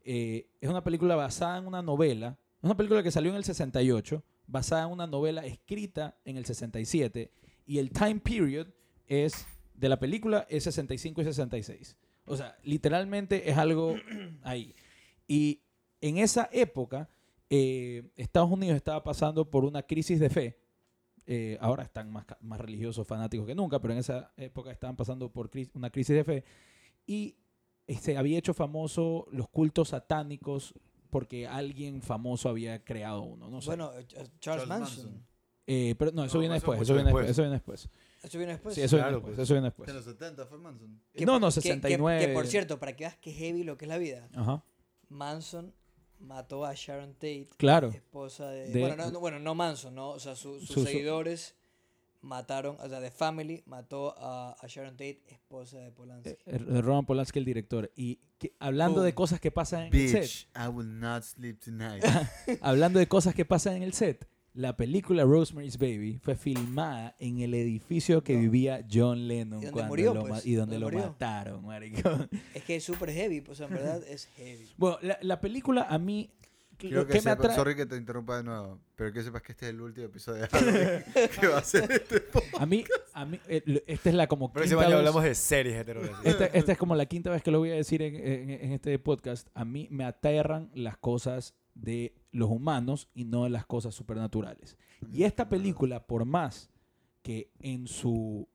[0.02, 3.44] Eh, es una película basada en una novela, es una película que salió en el
[3.44, 7.30] 68, basada en una novela escrita en el 67
[7.66, 8.68] y el time period
[9.06, 11.98] es de la película es 65 y 66.
[12.24, 13.94] O sea, literalmente es algo
[14.42, 14.74] ahí.
[15.28, 15.60] Y
[16.00, 17.10] en esa época,
[17.50, 20.58] eh, Estados Unidos estaba pasando por una crisis de fe.
[21.26, 25.30] Eh, ahora están más, más religiosos, fanáticos que nunca, pero en esa época estaban pasando
[25.30, 26.44] por cris- una crisis de fe.
[27.06, 27.36] Y
[27.96, 30.74] se había hecho famoso los cultos satánicos
[31.10, 33.48] porque alguien famoso había creado uno.
[33.50, 33.66] No sé.
[33.68, 35.04] Bueno, eh, Charles, Charles Manson.
[35.06, 35.26] Manson.
[35.66, 37.26] Eh, pero no, eso No, viene eso después, eso viene después.
[37.26, 37.30] después.
[37.30, 37.88] Eso viene después.
[38.22, 38.74] Eso viene después.
[38.74, 39.36] Sí, eso viene Claro, después.
[39.36, 39.44] pues.
[39.44, 39.94] Eso viene En después.
[39.94, 41.00] los 70 fue Manson.
[41.14, 42.26] Que no, no, que- que- 69.
[42.26, 44.64] Que, por cierto, para que veas que heavy lo que es la vida, Ajá.
[45.08, 45.74] Manson
[46.18, 47.88] mató a Sharon Tate, Claro.
[47.88, 48.68] esposa de...
[48.68, 50.10] De- bueno, no, no, bueno, no Manson, ¿no?
[50.10, 51.54] O sea, su- sus Su- su- seguidores
[52.22, 56.30] mataron, o sea, The Family mató a, a Sharon Tate, esposa de Polanski.
[56.30, 57.90] Eh, eh, Roman Polanski, el director.
[57.96, 60.48] Y que- hablando de cosas que pasan en el set.
[60.56, 62.04] I will not sleep tonight.
[62.60, 67.38] Hablando de cosas que pasan en el set, la película Rosemary's Baby fue filmada en
[67.40, 68.40] el edificio que No.
[68.40, 72.10] vivía John Lennon Y donde cuando murió, lo pues, y donde donde lo mataron, marico.
[72.52, 74.68] Es que es súper heavy, pues en verdad es heavy.
[74.76, 76.30] Bueno, la, la película a mí
[76.80, 79.22] Quiero lo que, que me sepas, atrae sorry que te interrumpa de nuevo, pero que
[79.22, 81.04] sepas que este es el último episodio de Halloween
[81.40, 82.54] que va a ser este podcast.
[82.60, 85.86] a mí a mí eh, esta es la como Próximo quinta vez- hablamos de series
[85.88, 86.10] así.
[86.24, 88.72] esta, esta es como la quinta vez que lo voy a decir en, en- en
[88.72, 89.48] este podcast.
[89.54, 94.76] A mí me aterran las cosas de los humanos y no las cosas supernaturales.
[95.12, 96.70] Y esta película, por más
[97.22, 98.48] que en su.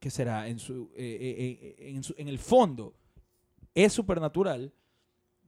[0.00, 0.48] ¿Qué será?
[0.48, 2.96] En, su, eh, eh, eh, en, su- en el fondo
[3.74, 4.74] es supernatural,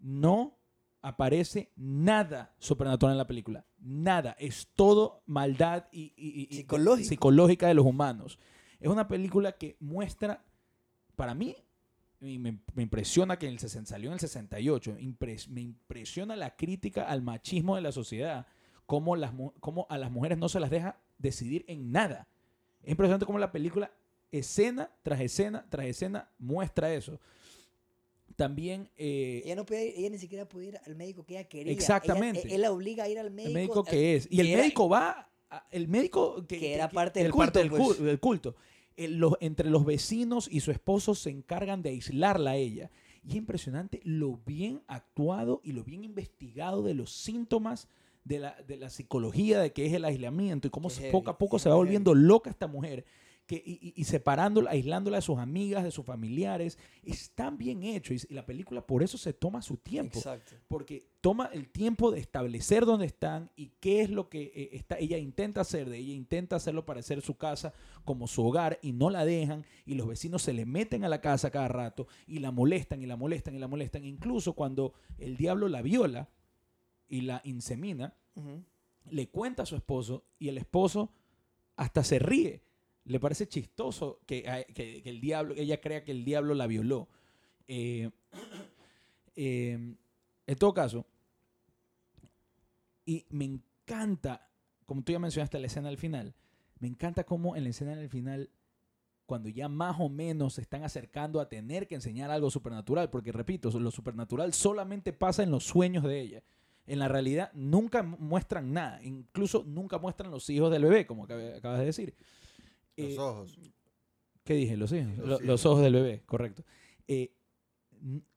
[0.01, 0.57] no
[1.07, 3.65] aparece nada supernatural en la película.
[3.79, 4.35] Nada.
[4.39, 6.57] Es todo maldad y, y- y-
[7.09, 8.39] psicológica de los humanos.
[8.81, 10.43] Es una película que muestra,
[11.17, 11.57] para mí,
[12.21, 16.37] y me, me impresiona que en el 60, salió en el 68, impres- me impresiona
[16.37, 18.47] la crítica al machismo de la sociedad,
[18.87, 22.29] cómo, las, cómo a las mujeres no se las deja decidir en nada.
[22.83, 23.91] Es impresionante cómo la película,
[24.33, 27.21] escena tras escena tras escena, muestra eso.
[28.37, 31.73] También eh, Ella, no ir- ella ni siquiera podía ir al médico que ella quería.
[31.73, 32.53] Ella- Exactamente.
[32.55, 33.49] él la obliga a ir al médico.
[33.49, 34.29] el médico eh, que es.
[34.31, 37.77] Y el era- médico va, a- el médico que, Que era parte del parte culto,
[37.77, 37.97] del, pues.
[37.99, 38.57] cu- del culto.
[38.97, 42.91] El- los- entre los vecinos y su esposo se encargan de aislarla a ella.
[43.25, 47.89] Y es impresionante lo bien actuado y lo bien investigado de los síntomas
[48.25, 51.39] de la, de la psicología de que es el aislamiento y cómo se- poco a
[51.39, 53.05] poco se va volviendo loca esta mujer.
[53.47, 56.79] Que, y, separándola, aislándola de sus amigas, de sus familiares.
[57.03, 60.57] Es tan bien hecho y, y la película por eso se toma su tiempo Exacto.
[60.67, 64.99] porque toma el tiempo de establecer dónde están y qué es lo que eh, está,
[64.99, 69.11] ella intenta hacer, de ella intenta hacerlo parecer su casa como su hogar y no
[69.11, 72.51] la dejan y los vecinos se le meten a la casa cada rato y la
[72.51, 74.05] molestan y la molestan y la molestan.
[74.05, 76.29] Incluso cuando el diablo la viola
[77.09, 78.15] y la insemina,
[79.11, 81.13] le cuenta a su esposo y el esposo
[81.77, 82.63] hasta se ríe.
[83.07, 84.43] Le parece chistoso que,
[84.75, 87.09] que- el diablo, ella crea que el diablo la violó.
[87.69, 88.11] Eh,
[89.37, 89.95] eh,
[90.47, 91.07] en todo caso,
[93.07, 94.49] y me encanta,
[94.87, 96.35] como tú ya mencionaste la escena del final,
[96.79, 98.51] me encanta cómo en la escena del final,
[99.27, 103.33] cuando ya más o menos se están acercando a tener que enseñar algo supernatural, porque
[103.33, 106.43] repito, lo supernatural solamente pasa en los sueños de ella.
[106.87, 111.27] En la realidad nunca mu- muestran nada, incluso nunca muestran los hijos del bebé, como
[111.27, 112.15] acab- acabas de decir.
[112.97, 113.59] Los Eh, ojos.
[114.45, 114.77] ¿Qué dije?
[114.77, 115.43] Los hijos.
[115.43, 116.65] Los ojos del bebé, correcto.
[117.09, 117.33] Eh,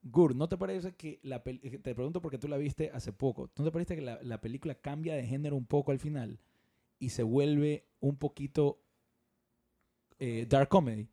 [0.02, 3.50] Gur, ¿no te parece que la eh, te pregunto porque tú la viste hace poco,
[3.58, 6.40] ¿no te parece que la, la película cambia de género un poco al final
[7.00, 8.80] y se vuelve un poquito
[10.20, 11.10] eh, dark comedy?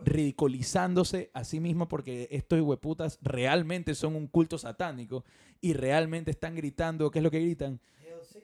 [0.00, 5.24] ridiculizándose a sí misma porque estos hueputas realmente son un culto satánico
[5.60, 7.80] y realmente están gritando, ¿qué es lo que gritan?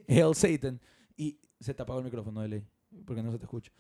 [0.08, 0.80] Hail Satan.
[1.16, 2.64] Y se te apagó el micrófono de ley,
[3.06, 3.70] porque no se te escucha.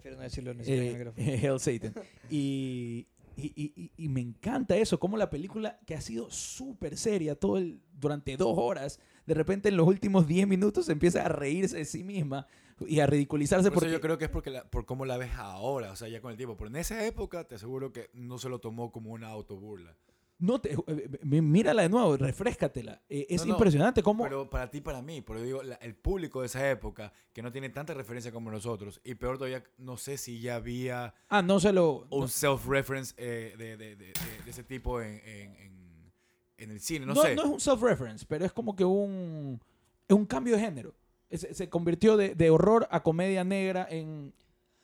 [0.00, 1.58] Prefiero no decirlo ni siquiera en el Eh, micrófono.
[1.58, 1.94] Satan.
[2.30, 7.34] Y, y, y- y- me encanta eso, como la película que ha sido súper seria
[7.34, 11.76] todo el, durante dos horas, de repente en los últimos 10 minutos empieza a reírse
[11.76, 12.46] de sí misma
[12.86, 15.16] y a ridiculizarse Por eso porque yo creo que es porque la- por cómo la
[15.18, 16.56] ves ahora, o sea, ya con el tiempo.
[16.56, 19.96] Pero en esa época te aseguro que no se lo tomó como una autoburla.
[20.40, 23.00] No te, eh, mi- mírala de nuevo, refrescatela.
[23.08, 25.94] Eh, es No, no, impresionante cómo Pero para ti, para mí, porque digo, la- el
[25.94, 29.96] público de esa época, que no tiene tanta referencia como nosotros, y peor todavía, no
[29.96, 34.12] sé si ya había Ah, no se lo un no- self-reference eh, de, de- de-
[34.46, 36.12] ese tipo en, en- en-
[36.58, 37.34] en el cine, no, sé.
[37.36, 39.60] no es un self-reference, pero es como que un,
[40.08, 40.94] es un cambio de género.
[41.28, 44.32] Es- Se, convirtió de, de horror a comedia negra en,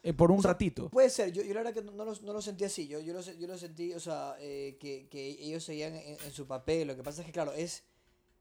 [0.09, 0.88] en- por un O sea, ratito.
[0.90, 3.01] Puede ser, yo, yo la verdad que no, no lo, no lo sentí así, yo,
[3.01, 6.47] yo, lo, yo lo sentí, o sea, eh, que, que ellos seguían en, en su
[6.47, 7.85] papel, lo que pasa es que, claro, es,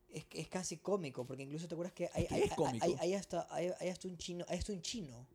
[0.09, 2.49] es, es casi cómico, porque incluso te acuerdas que hay, hay,
[2.81, 5.27] hay- hay- hasta, hay, hay hasta un chino, hay hasta un chino.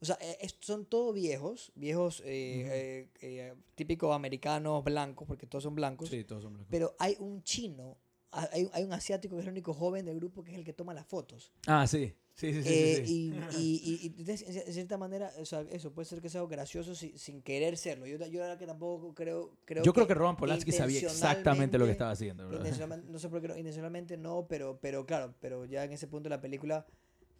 [0.00, 5.46] O sea, eh, es- son todos viejos, viejos eh, eh, eh, típicos americanos blancos, porque
[5.46, 6.68] todos son blancos, Sí, todos son blancos.
[6.70, 7.96] pero hay un chino,
[8.32, 10.64] ha- hay, hay un asiático que es el único joven del grupo que es el
[10.64, 11.50] que toma las fotos.
[11.66, 12.12] Ah, sí.
[12.36, 12.68] Sí, sí, sí.
[12.68, 13.12] sí, Eh, sí.
[13.12, 13.32] Y,
[14.14, 17.16] y, y- en cierta manera, o sea, eso puede ser que sea algo gracioso si-
[17.16, 18.06] sin querer serlo.
[18.06, 19.56] Yo, yo la verdad que tampoco creo.
[19.64, 22.44] creo Yo creo que Roman Polanski sabía exactamente lo que estaba haciendo.
[22.52, 26.06] intencionalmente- no sé por qué, no, intencionalmente no, pero, pero claro, pero ya en ese
[26.08, 26.86] punto de la película,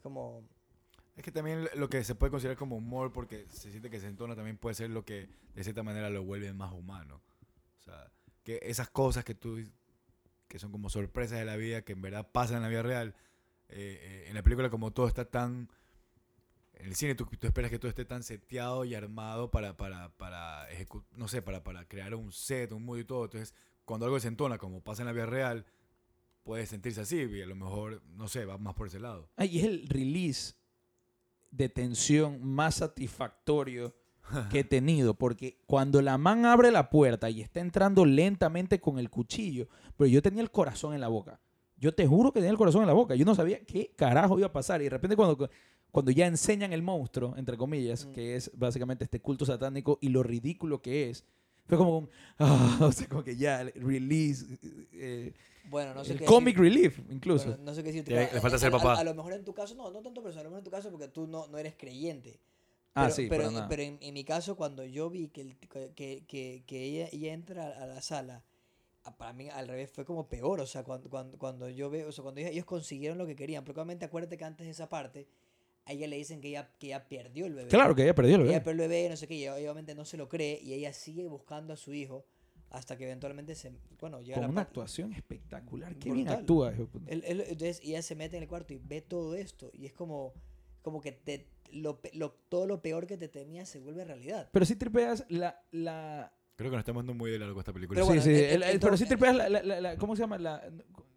[0.02, 0.42] como.
[1.14, 4.06] Es que también lo que se puede considerar como humor, porque se siente que se
[4.06, 7.20] entona, también puede ser lo que de cierta manera lo vuelve más humano.
[7.80, 8.10] O sea,
[8.44, 9.58] que esas cosas que tú,
[10.48, 13.14] que son como sorpresas de la vida, que en verdad pasan en la vida real,
[13.68, 15.68] eh, eh, en la película como todo está tan...
[16.74, 20.10] En el cine tú, tú esperas que todo esté tan seteado y armado para, para,
[20.16, 20.66] para
[21.12, 23.24] no sé, para, para crear un set, un mood y todo.
[23.24, 23.54] Entonces,
[23.86, 25.64] cuando algo se entona, como pasa en la vida real,
[26.42, 29.30] puede sentirse así y a lo mejor, no sé, va más por ese lado.
[29.36, 30.54] Ah, y es el release
[31.50, 33.94] de tensión más satisfactorio
[34.50, 35.14] que he tenido.
[35.14, 40.08] Porque cuando la man abre la puerta y está entrando lentamente con el cuchillo, pero
[40.08, 41.40] yo tenía el corazón en la boca.
[41.78, 43.14] Yo te juro que tenía el corazón en la boca.
[43.14, 44.80] Yo no sabía qué carajo iba a pasar.
[44.80, 45.50] Y de repente cuando,
[45.90, 48.12] cuando ya enseñan el monstruo, entre comillas, Mm.
[48.12, 51.24] que es básicamente este culto satánico y lo ridículo que es,
[51.66, 54.46] fue como un, ah, o sea, como que ya, release,
[54.92, 55.32] eh,
[55.68, 56.24] Bueno, no sé el qué.
[56.24, 57.48] comic decir- relief incluso.
[57.48, 58.14] bueno, no sé qué decirte.
[58.14, 59.00] Le- falta a- ser a- a- papá.
[59.00, 60.70] A, lo mejor en tu caso, no, no tanto, pero a lo mejor en tu
[60.70, 62.38] caso porque tú no, no eres creyente.
[62.94, 65.56] ah, pero, sí, pero, pero pero en, en mi caso, cuando yo vi que, el-
[65.94, 68.42] que, que, que ella, ella entra a la sala,
[69.16, 70.60] para mí al revés fue como peor.
[70.60, 73.64] O sea, cuando, cuando, cuando yo veo, o sea, cuando ellos, consiguieron lo que querían.
[73.64, 75.28] Porque obviamente acuérdate que antes de esa parte,
[75.84, 77.68] a ella le dicen que ella, que ella perdió el bebé.
[77.68, 78.54] Claro que ella perdió el bebé.
[78.54, 80.60] Ella perdió el bebé, no sé qué, y obviamente no se lo cree.
[80.62, 82.26] Y ella sigue buscando a su hijo
[82.70, 83.72] hasta que eventualmente se.
[84.00, 85.94] Bueno, llega Con la una actuación espectacular.
[85.96, 86.72] Qué bien actúa.
[87.06, 89.92] él- él- entonces ella se mete en el cuarto y ve todo esto y es
[89.92, 90.34] como,
[90.82, 94.48] como que te, lo, lo- todo lo peor que te temía se vuelve realidad.
[94.52, 97.96] Pero si tripeas la, la, Creo que nos estamos dando muy de largo esta película.
[97.96, 98.30] Pero sí, bueno, sí.
[98.30, 100.38] el- en el- pero sí tripeas la, la- la- la- ¿Cómo se llama?
[100.38, 100.62] La,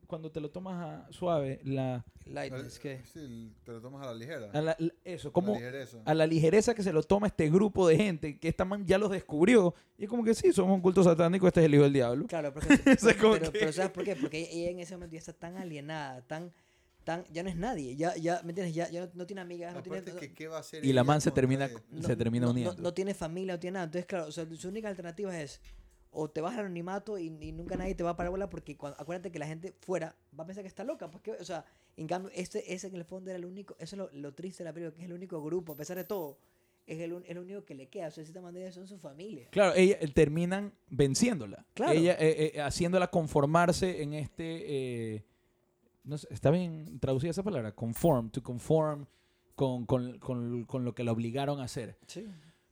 [0.06, 0.76] cuando te lo tomas
[1.08, 3.02] a- suave, la, Lightness, ¿qué?
[3.06, 4.50] Sí, te lo tomas a la ligera.
[4.54, 6.00] a la- la- eso, La como ligereza.
[6.06, 8.98] a la ligereza que se lo toma este grupo de gente que esta man ya
[8.98, 9.74] los descubrió.
[9.98, 12.28] Y es como que sí, somos un culto satánico, este es el hijo del diablo.
[12.28, 12.98] Claro, porque, pero,
[13.54, 14.16] pero ¿sabes por qué?
[14.16, 16.52] Porque ella en ese momento ya está tan alienada, tan,
[17.04, 18.76] tan, ya no es nadie, ya, ya, ¿me entiendes?
[18.76, 21.04] Ya, ya no, no tiene amigas, no tiene, que, ¿qué va a hacer Y la
[21.04, 22.76] man se termina, no- se termina no- no- uniendo.
[22.82, 23.86] No, tiene familia, no tiene nada.
[23.86, 25.62] Entonces, claro, o sea, su única alternativa es
[26.12, 28.76] o te vas al anonimato y, y nunca nadie te va a parar bola porque
[28.76, 31.10] cuando, acuérdate que la gente fuera va a pensar que está loca.
[31.12, 31.66] Pues que, o sea,
[31.98, 34.64] en cambio, este, ese en el fondo era el único, eso es lo, lo triste
[34.64, 36.40] de la película, que es el único grupo, a pesar de todo,
[36.88, 38.08] es el, el único que le queda.
[38.08, 39.48] O sea, de cierta manera son su familia.
[39.52, 41.64] Claro, ella eh, terminan venciéndola.
[41.76, 41.92] Claro.
[41.94, 45.14] Ella eh, eh, haciéndola conformarse en este.
[45.16, 45.24] eh,
[46.04, 47.74] no sé, ¿Está bien traducida esa palabra?
[47.74, 49.06] Conform, to conform
[49.56, 51.98] con, con- con- con lo que la obligaron a hacer.
[52.08, 52.26] Sí.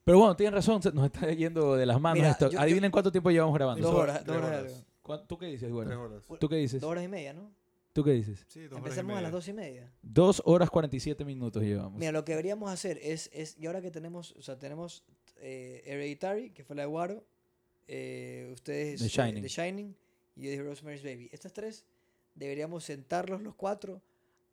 [0.03, 2.49] Pero bueno, tienen razón, nos está yendo de las manos Mira, esto.
[2.49, 3.81] yo- Adivinen cuánto tiempo llevamos grabando.
[3.83, 4.49] Dos Dos horas, tres dos horas.
[4.61, 4.73] horas.
[4.73, 4.85] algo.
[5.01, 6.01] ¿Cuán- ¿Tú qué dices, Tres bueno?
[6.01, 6.23] horas.
[6.39, 6.81] ¿Tú qué dices?
[6.81, 7.51] Dos horas y media, ¿no?
[7.93, 8.45] ¿Tú qué dices?
[8.47, 9.21] Sí, dos horas y Empezamos a media.
[9.23, 9.91] las dos y media.
[10.01, 11.99] Dos horas 47 minutos llevamos.
[11.99, 15.03] Mira, lo que deberíamos hacer es, es y ahora que tenemos, o sea, tenemos
[15.37, 17.23] eh, Hereditary, que fue la de Waro,
[17.87, 19.41] eh, ustedes The eh, Shining.
[19.43, 19.95] The Shining
[20.35, 21.29] y yo dije Rosemary's Baby.
[21.31, 21.85] Estas tres
[22.37, 24.01] deberíamos sentarlos los cuatro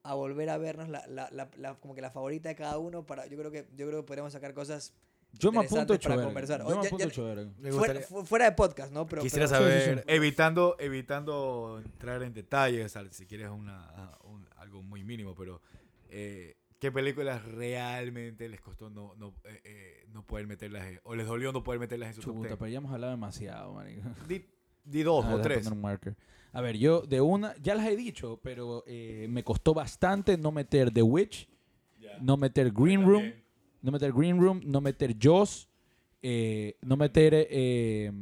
[0.03, 3.07] a volver a vernos la, la, la, la- como que la favorita de cada uno
[3.07, 4.93] para yo creo que yo creo que podríamos sacar cosas
[5.33, 6.25] Yo me apunto para verga.
[6.29, 6.61] conversar.
[6.61, 9.07] Yo me ya- apunto ya- fuera, de podcast, ¿no?
[9.07, 10.05] Pero, Quisiera pero- Sí, sí, saber, sí.
[10.09, 15.61] evitando, evitando entrar en detalles, al- si quieres una, un- algo muy mínimo, pero
[16.11, 21.15] eh, ¿qué películas realmente les costó no, no, eh, eh, no poder meterlas, en- o
[21.15, 22.59] les dolió no poder meterlas en su top Chuta, 10?
[22.59, 24.03] pero ya hemos hablado demasiado, marico.
[24.29, 24.47] Di,
[24.85, 25.59] di dos Ah, o tres.
[25.59, 26.17] poner un marker.
[26.53, 30.53] A ver, yo de una, ya las he dicho, pero eh, me costó bastante no
[30.53, 31.49] meter The Witch,
[32.21, 33.33] no meter Green Room,
[33.83, 35.69] no meter Green Room, no meter Jaws,
[36.23, 38.13] eh, no meter eh,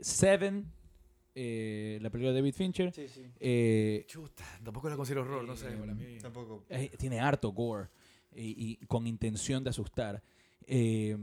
[0.00, 0.64] Seven,
[1.34, 2.92] eh, la película de David Fincher.
[2.92, 3.22] Sí, sí.
[3.38, 6.18] eh, Chuta, tampoco la considero horror, no sé, Eh, para mí.
[6.20, 6.64] Tampoco.
[6.68, 7.88] eh, tiene harto gore
[8.34, 10.22] y, y con intención de asustar.
[10.66, 11.16] Eh,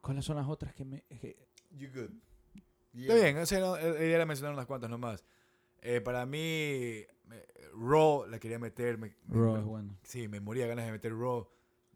[0.00, 1.02] ¿Cuáles son las otras que me...
[1.20, 1.36] que-
[1.78, 2.10] You good.
[2.94, 5.24] Está bien, o sea, no, eh, ella le mencionaron unas cuantas nomás.
[5.82, 7.04] Eh, para mí,
[7.78, 8.98] Raw la quería meter.
[8.98, 9.96] me- Raw me- es bueno.
[10.02, 11.46] Sí, me moría ganas de meter Raw.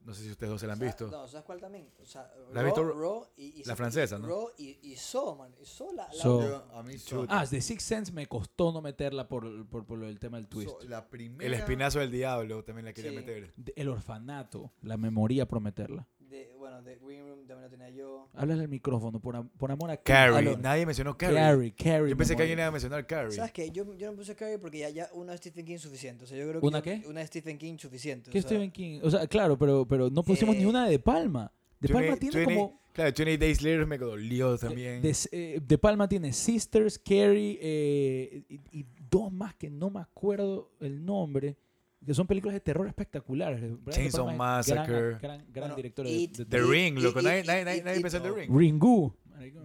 [0.04, 1.08] No sé si ustedes dos se la han O sea, visto.
[1.10, 1.88] No, ¿sabes cuál también?
[1.98, 2.84] O sea, ¿La Raw, visto?
[2.92, 4.26] Raw y, y- La francesa, ¿no?
[4.28, 5.54] Raw y, y Saw, man.
[5.58, 6.42] Y Saw, la, la- Saw.
[6.42, 10.00] Yo- a mí so- Ah, The Sixth Sense me costó no meterla por, por, por
[10.00, 10.68] del tema del twist.
[10.70, 11.46] so- la primera.
[11.46, 13.16] El espinazo del diablo también la quería Sí.
[13.16, 13.52] meter.
[13.56, 16.06] De- El orfanato, la memoria prometerla.
[16.34, 18.28] De, bueno, de Green Room también lo tenía yo.
[18.34, 20.36] Háblale al micrófono, por, am- por amor a Carrie.
[20.38, 20.56] Aló.
[20.58, 21.36] Nadie mencionó Carrie.
[21.36, 22.10] Carrie, Carrie.
[22.10, 23.32] Yo pensé que alguien iba a mencionar Carrie.
[23.36, 23.70] ¿Sabes qué?
[23.70, 26.24] Yo, yo no puse Carrie porque ya, ya una de Stephen King suficiente.
[26.24, 27.02] O sea, yo creo que ¿Una yo- qué?
[27.08, 28.30] Una de Stephen King suficiente.
[28.30, 29.00] ¿Qué o sea, Stephen King?
[29.02, 31.52] O sea, claro, pero, pero no pusimos Eh, ni una de Palma.
[31.80, 32.80] De Palma 20 tiene 20 como...
[32.92, 35.02] Claro, 20 Days Later me dolió también.
[35.02, 40.00] De, eh, de Palma tiene Sisters, Carrie eh, y, y dos más que no me
[40.00, 41.56] acuerdo el nombre,
[42.04, 43.62] que son películas de terror espectaculares.
[43.90, 45.18] Chainsaw gran- Massacre.
[45.20, 46.60] Gran, gran Bueno, director de, It- de The.
[46.62, 47.22] Ring, loco.
[47.22, 48.30] Nadie, nadie, nadie, pensó en The.
[48.32, 48.56] Ring.
[48.56, 49.14] Ringu.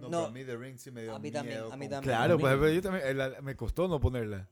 [0.00, 0.08] No.
[0.10, 2.02] pero a mí The Ring sí me dio A mí también, miedo a mí también.
[2.16, 4.48] Claro, pues pero yo también, la- me costó no ponerla.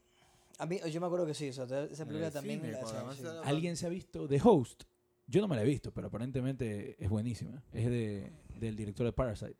[0.58, 1.48] A mí, yo me acuerdo que sí.
[1.50, 2.60] O sea, esa película el también.
[2.60, 4.84] cine, la- sí, ¿Alguien se ha visto The Host?
[5.26, 7.62] Yo no me la he visto, pero aparentemente es buenísima.
[7.72, 9.56] Es de, del director de Parasite.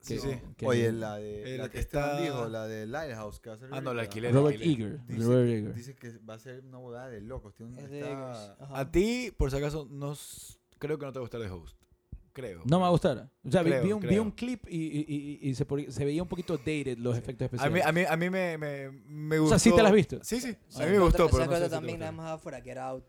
[0.00, 0.40] Sí, Que- sí.
[0.56, 1.54] que- Oye, la de.
[1.54, 3.38] Eh, la la que que está- dijo, la de Lighthouse.
[3.38, 4.04] Que va a salir Ah, no, la.
[4.04, 4.08] Robert
[4.56, 4.62] alquiler.
[4.66, 5.06] Eager.
[5.06, 5.74] Dice, Robert Eager.
[5.74, 7.54] dice que va a ser una bodada de locos.
[7.54, 8.60] Tiene un, Es de está- Eggers.
[8.60, 8.78] Ajá.
[8.80, 10.16] A ti, por si acaso, no,
[10.78, 11.76] creo que no te va a gustar The Host.
[12.32, 12.62] Creo.
[12.64, 13.28] No me va a gustar.
[13.44, 16.22] O sea, vi- Creo, vi, un, vi un clip y, y- y- y se, veía
[16.22, 17.74] un poquito dated los efectos A especiales.
[17.74, 19.58] mí, a mí, a mí me, me, me O gustó.
[19.58, 20.18] sea, ¿sí te la has visto?
[20.22, 20.48] Sí, sí.
[20.48, 22.00] A ¿Sabes mí me gustó, otra- pero ¿sabes no cuál sé otra si te también
[22.00, 22.22] la gustó.
[22.22, 22.60] dejamos afuera?
[22.62, 23.04] Get Out.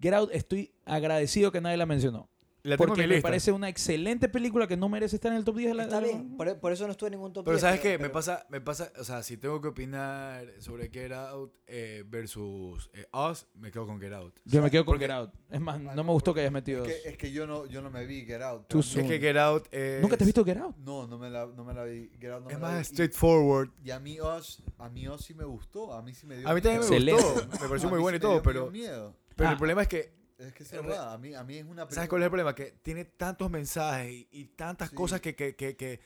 [0.00, 2.28] Get Out, estoy agradecido que nadie la mencionó.
[2.64, 3.28] La tengo en Porque mi me lista.
[3.28, 5.98] parece una excelente película que no merece estar en el top 10 de la Está
[5.98, 7.92] bien, por, por eso no estuve en ningún top Pero 10, ¿sabes qué?
[7.92, 12.04] Me pero- pasa, me pasa, o sea, si tengo que opinar sobre Get Out eh,
[12.06, 14.38] versus eh, Us, me quedo con Get Out.
[14.44, 15.32] Yo me quedo con Porque- Get Out.
[15.50, 16.84] Es más, no me gustó que hayas metido.
[16.84, 18.68] Es que, es que yo, no, yo no me vi Get Out.
[18.68, 19.04] Too pero- soon.
[19.06, 20.00] Es que Get Out es...
[20.00, 20.76] ¿Nunca te has visto Get Out?
[20.76, 22.10] No, no me la, no me la vi.
[22.20, 22.80] Get Out no Es me la más vi.
[22.80, 23.70] Y- straightforward.
[23.82, 25.92] Y, a mí Us, a mí Us sí me gustó.
[25.92, 27.22] A mí sí me dio A mí también me Excelente.
[27.22, 27.48] gustó.
[27.60, 29.16] Me pareció A muy bueno y todo, pero, miedo.
[29.34, 29.52] pero Ah.
[29.52, 31.12] el problema es que Es que es verdad.
[31.12, 32.54] A mí, a mí es una ¿Sabes cuál es el problema?
[32.54, 34.94] Que tiene tantos mensajes y, y tantas Sí.
[34.96, 36.00] cosas que, que, que, que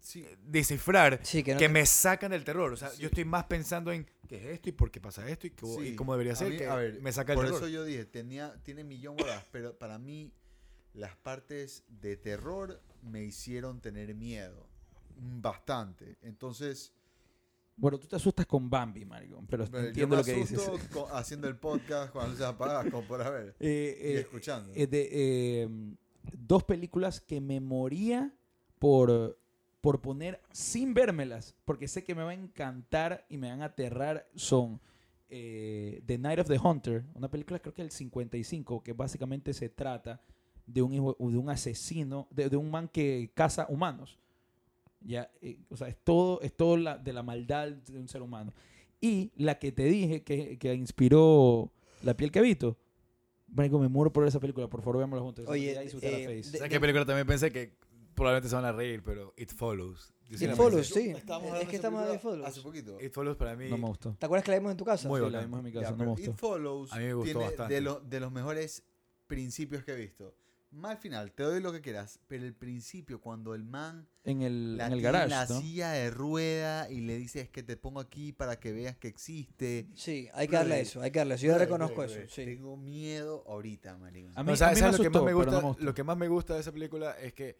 [0.00, 2.72] Sí, descifrar Sí, que no que te- me sacan del terror.
[2.72, 3.02] O sea, Sí.
[3.02, 5.82] yo estoy más pensando en qué es esto y por qué pasa esto y, cómo-
[5.82, 7.58] y cómo debería A ser mí- que a ver, me saca el Por terror.
[7.62, 10.32] eso yo dije, tenía, tiene millón de horas, pero para mí
[10.94, 14.68] las partes de terror me hicieron tener miedo.
[15.16, 16.16] mm, Bastante.
[16.22, 16.92] Entonces,
[17.76, 19.42] Bueno, tú te asustas con Bambi, marico.
[19.48, 20.58] Pero pero yo entiendo me lo que dices.
[20.58, 23.54] asusto co- haciendo el podcast cuando se apaga, como por haber.
[23.60, 24.72] Eh, Y eh, escuchando.
[24.74, 25.68] eh, de, eh,
[26.38, 28.32] dos películas que me moría
[28.78, 29.38] por,
[29.80, 33.66] por poner, sin vérmelas, porque sé que me va a encantar y me van a
[33.66, 34.80] aterrar, son
[35.28, 40.20] The Night of the Hunter, una película creo que del 55, que básicamente se trata
[40.66, 44.18] de un, hijo, de un asesino, de, de un man que caza humanos.
[45.06, 48.22] Ya, eh, o sea, es todo, es todo la, de la maldad de un ser
[48.22, 48.52] humano.
[49.00, 51.70] Y la que te dije que, que inspiró
[52.02, 52.76] La piel que habito.
[53.48, 54.68] Marico, me muero por esa película.
[54.68, 55.48] Por favor, veámosla juntos.
[55.48, 57.76] Oye, eh, ¿Sabes qué película también pensé que
[58.14, 60.12] probablemente se van a reír, pero It Follows.
[60.28, 61.10] It Follows, sí.
[61.10, 62.48] Es que estamos de Follows.
[62.48, 63.00] Hace poquito.
[63.00, 63.68] It Follows para mí.
[63.70, 64.16] No me gustó.
[64.18, 65.06] ¿Te acuerdas que la vimos en tu casa?
[65.08, 66.30] Muy Sí, la vimos en mi Ya, casa, no me gustó.
[66.30, 67.74] It Follows A mí me gustó tiene bastante.
[67.74, 68.82] De, lo- de los mejores
[69.28, 70.34] principios que he visto.
[70.72, 74.76] Mal final, te doy lo que quieras, pero el principio, cuando el man En el,
[74.76, 75.60] la en el garage, la ¿no?
[75.60, 79.08] silla de rueda y le dice es que te pongo aquí para que veas que
[79.08, 79.86] existe.
[79.94, 81.46] Sí, hay que darle eso, hay que darle eso.
[81.46, 82.44] Yo Brother, reconozco brother, eso, sí.
[82.44, 84.28] Tengo miedo ahorita, marico.
[84.34, 85.60] A No, mí, ¿sabes- a mí me sabes lo que más me gusta?
[85.62, 87.56] no lo que más me gusta de esa película es que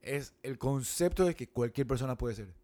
[0.00, 2.54] es el concepto de que cualquier persona puede ser.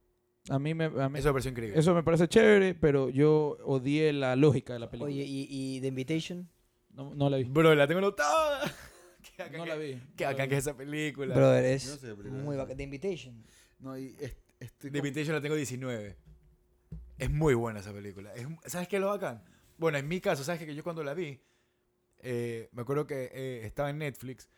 [0.48, 1.78] A mí me, a mí- Eso me pareció increíble.
[1.78, 5.12] eso me parece chévere, pero yo odié la lógica de la película.
[5.12, 6.48] Oye, ¿y, y The Invitation?
[6.94, 7.44] no, no la vi.
[7.44, 8.72] Bro, la tengo notada.
[9.44, 9.92] Bacán No que- la vi.
[10.18, 10.48] La bacán vi.
[10.50, 11.34] que es esa película.
[11.34, 12.58] Brother, Yo es no sé película muy es.
[12.58, 12.76] bacán.
[12.76, 13.44] The Invitation.
[13.78, 14.14] No, y
[14.60, 16.16] estoy The como- Invitation la tengo 19.
[17.18, 18.34] Es muy buena esa película.
[18.34, 19.42] Es- ¿Sabes qué es lo bacán?
[19.78, 20.66] Bueno, en mi caso, ¿sabes qué?
[20.66, 21.40] que yo cuando la vi,
[22.22, 24.48] eh, me acuerdo que eh, estaba en Netflix.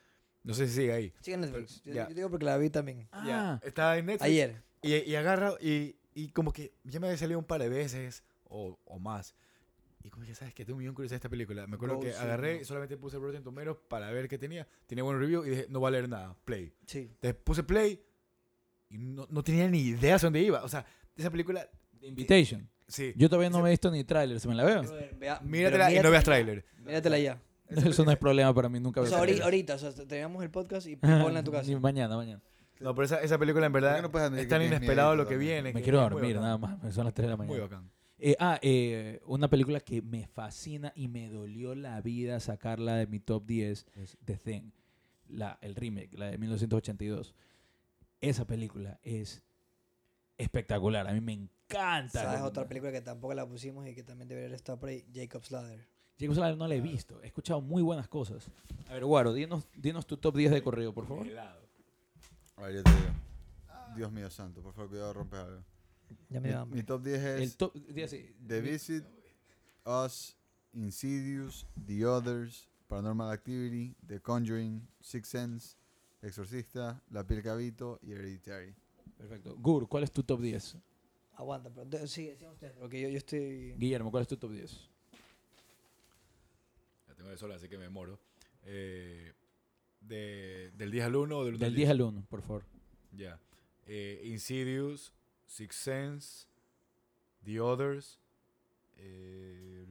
[0.44, 1.12] No sé si sigue ahí.
[1.20, 1.82] Sí, en Netflix.
[1.84, 2.08] Yo, Ya.
[2.08, 3.08] yo digo porque la vi también.
[3.24, 4.22] Ya, Ah, estaba en Netflix.
[4.28, 4.62] Ayer.
[4.82, 8.24] Y, y agarra y, y como que ya me había salido un par de veces
[8.44, 9.36] o, o más.
[10.04, 11.66] Y como que, ¿sabes que Tengo un millón de curiosidad de esta película.
[11.66, 12.64] Me acuerdo Go que see, agarré, no.
[12.64, 14.66] solamente puse Rotten Tomatoes para ver qué tenía.
[14.86, 16.36] Tenía buen review y dije, no va a leer nada.
[16.44, 16.72] Play.
[16.86, 17.10] Sí.
[17.14, 18.02] Entonces puse play
[18.90, 20.62] y no, no tenía ni idea hacia dónde iba.
[20.62, 20.84] O sea,
[21.16, 21.68] esa película,
[22.00, 22.68] The Invitation.
[22.88, 23.12] sí.
[23.16, 24.82] Yo todavía no me he visto ni tráiler, ¿se me la veo?
[25.18, 26.64] Vea- Míratela pero y no veas tráiler.
[26.84, 27.40] Míratela ya.
[27.68, 30.42] Eso no es problema para mí, nunca O veo sea, ahorita, ahorita, o sea, terminamos
[30.42, 31.64] el podcast y ponla en tu casa.
[31.70, 32.42] Ni mañana, mañana.
[32.80, 35.36] No, pero esa, esa película en ¿Por qué verdad no es tan inesperado lo que
[35.36, 35.72] viene.
[35.72, 36.92] Me que quiero muy dormir, nada más.
[36.92, 37.64] Son las 3 de la Muy mañana.
[37.64, 37.90] bacán.
[38.24, 43.08] Eh, ah, eh, una película que me fascina y me dolió la vida sacarla de
[43.08, 44.70] mi top 10 es The Thing,
[45.26, 47.34] la, el remake, la de 1982.
[48.20, 49.42] Esa película es
[50.38, 52.22] espectacular, a mí me encanta.
[52.22, 55.04] ¿Sabes otra película que tampoco la pusimos y que también debería estar por ahí?
[55.12, 55.84] Jacob's Ladder.
[56.16, 58.52] Jacob's Ladder no la he visto, he escuchado muy buenas cosas.
[58.88, 61.26] A ver, Guaro, dinos, dinos tu top 10 de correo, por favor.
[62.56, 63.10] A ver, yo te digo.
[63.96, 65.64] Dios mío santo, por favor, cuidado, rompe algo.
[66.28, 66.80] Ya me Mi, dio hambre.
[66.80, 68.34] mi top 10 es El top 10, sí.
[68.46, 69.04] The Visit,
[69.84, 70.36] Us,
[70.74, 75.76] Insidious, The Others, Paranormal Activity, The Conjuring, Six Sense,
[76.22, 78.74] Exorcista, La piel que habito y Hereditary.
[79.18, 79.56] Perfecto.
[79.56, 80.76] Gur, ¿cuál es tu top 10?
[81.34, 83.72] Aguanta, pero de- sí, decían ustedes, porque yo, yo estoy...
[83.76, 84.90] Guillermo, ¿cuál es tu top 10?
[87.08, 88.18] La tengo de sola, así que me moro.
[88.64, 89.32] Eh,
[90.00, 92.64] de, ¿Del 10 al 1 o del 1 Del 10 al 1, por favor.
[93.16, 93.38] Ya.
[93.86, 95.12] Eh, Insidious,
[95.52, 96.46] Six Sense,
[97.44, 98.16] The Others,
[98.98, 99.84] eh,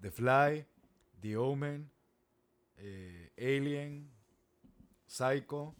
[0.00, 0.64] The Fly,
[1.20, 1.90] The Omen,
[2.78, 4.08] eh, Alien,
[5.04, 5.74] Psycho,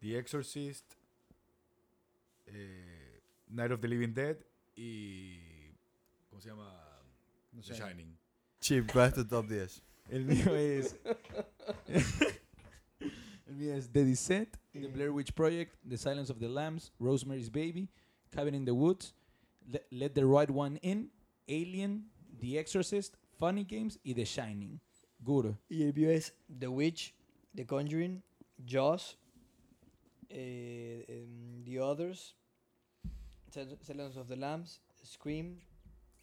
[0.00, 0.96] The Exorcist,
[2.46, 3.20] eh,
[3.50, 4.38] Night of the Living Dead
[4.74, 5.74] y.
[6.30, 6.72] ¿Cómo se llama?
[7.52, 7.74] No The.
[7.74, 8.16] Shining.
[8.60, 9.82] Chip, ¿cuál es tu top 10?
[10.08, 10.96] El mío es.
[13.46, 17.50] el mío es The Descent, The Blair Witch Project, The Silence of the Lambs, Rosemary's
[17.50, 17.90] Baby,
[18.30, 19.14] Cabin in the Woods,
[19.70, 21.10] Le- Let the Right One In,
[21.48, 22.10] Alien,
[22.40, 24.80] The Exorcist, Funny Games y The Shining.
[25.20, 25.56] Guru.
[25.68, 27.14] Y el mío es The Witch,
[27.54, 28.22] The Conjuring,
[28.64, 29.16] Jaws,
[30.28, 32.34] eh, em, The Others,
[33.50, 35.60] Sil- Silence of the Lambs, Scream,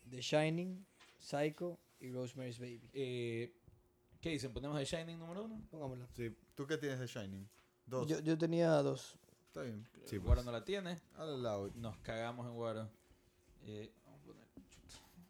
[0.09, 0.85] The Shining,
[1.19, 2.89] Psycho y Rosemary's Baby.
[2.93, 3.51] Eh,
[4.21, 4.53] ¿Qué dicen?
[4.53, 5.61] ¿Ponemos The Shining número uno?
[5.69, 6.07] Pongámosla.
[6.15, 6.31] Sí.
[6.55, 7.47] ¿Tú qué tienes de Shining?
[7.85, 8.07] Dos.
[8.07, 9.17] Yo, yo tenía dos.
[9.55, 9.87] Está bien.
[10.03, 10.45] Sí, Guaro pues.
[10.47, 10.97] no la tiene.
[11.15, 11.71] Al lado.
[11.75, 12.89] Nos cagamos en Guaro.
[13.63, 14.47] Eh, vamos a poner-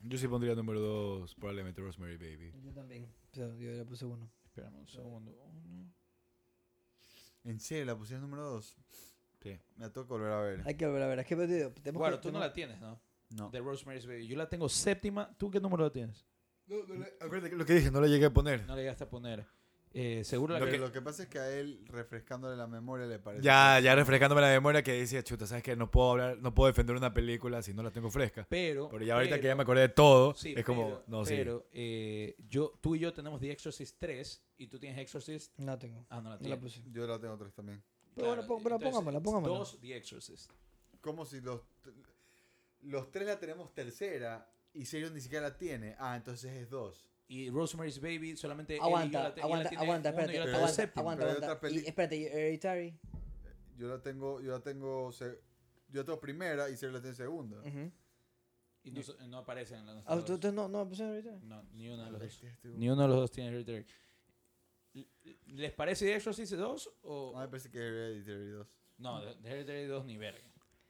[0.01, 2.51] Yo sí pondría número 2, probablemente Rosemary Baby.
[2.63, 3.07] Yo también.
[3.31, 4.27] O sea, yo le puse uno.
[4.45, 5.31] Espérame un segundo.
[5.31, 5.93] Uno.
[7.43, 8.75] ¿En serio la pusiste número 2?
[9.43, 9.59] Sí.
[9.75, 10.63] Me toca volver a ver.
[10.65, 11.19] Hay que volver a ver.
[11.19, 12.99] Es que tenemos Guaro, tú no la tienes, ¿no?
[13.29, 13.51] No.
[13.51, 14.25] De Rosemary's Baby.
[14.25, 15.35] Yo la tengo séptima.
[15.37, 16.25] ¿Tú qué número la tienes?
[16.65, 18.65] No, no le- acuérdate que lo que dije, no la llegué a poner.
[18.65, 19.45] No le llegaste a poner.
[19.97, 20.73] Eh, seguro la Lo que...
[20.73, 23.41] que, lo que pasa es que a él, refrescándole la memoria, le parece.
[23.45, 25.77] Ya, ya refrescándome la memoria que decía, chuta, ¿sabes qué?
[25.77, 28.45] No puedo hablar, no puedo defender una película si no la tengo fresca.
[28.49, 28.89] Pero...
[28.89, 31.35] Pero ya ahorita que ya me acordé de todo, Sí, es como, pero, no, sí.
[31.37, 35.57] Pero eh, yo, tú y yo tenemos The Exorcist 3 y tú tienes Exorcist...
[35.59, 36.05] No tengo.
[36.09, 36.81] Ah, no la No la puse.
[36.91, 37.81] Yo la tengo tres también.
[38.15, 39.57] Pero bueno, pon- pero pongámosla, pongámosla.
[39.57, 40.51] Dos The Exorcist.
[40.99, 41.61] Como si los,
[42.81, 45.95] los tres la tenemos tercera y Sergio ni siquiera la tiene.
[45.99, 47.07] Ah, entonces es dos.
[47.27, 48.73] Y Rosemary's Baby solamente...
[48.75, 51.23] él y yo Aguanta, la la aguanta, tiene aguanta, uno y espérate, la aguanta, aguanta,
[51.25, 51.45] aguanta.
[51.45, 52.99] otra peli- Y espérate, ¿y Hereditary.
[53.77, 55.39] yo la tengo, yo la tengo, se-
[55.89, 57.59] yo la tengo primera y Siri la tiene segunda.
[57.61, 57.91] Ujú.
[58.83, 61.39] Y no, no aparecen en los Ah, ¿tú- tú no, no, ahorita.
[61.41, 62.43] No, ni uno de los dos.
[62.43, 63.85] Este, Ni uno de los dos tiene Hereditary.
[65.47, 67.33] ¿Les parece The Exorcist 2 o...?
[67.33, 67.83] Mí me parece que es
[68.27, 68.67] Hereditary 2.
[68.99, 70.39] No, de de Hereditary 2 ni verga.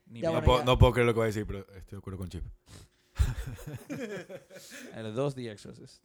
[0.08, 0.46] Ni No, verga.
[0.46, 2.30] bueno, puedo, no puedo creer lo que va a decir, pero estoy de acuerdo con
[2.30, 2.44] Chip.
[4.94, 6.04] El 2 The Exorcist.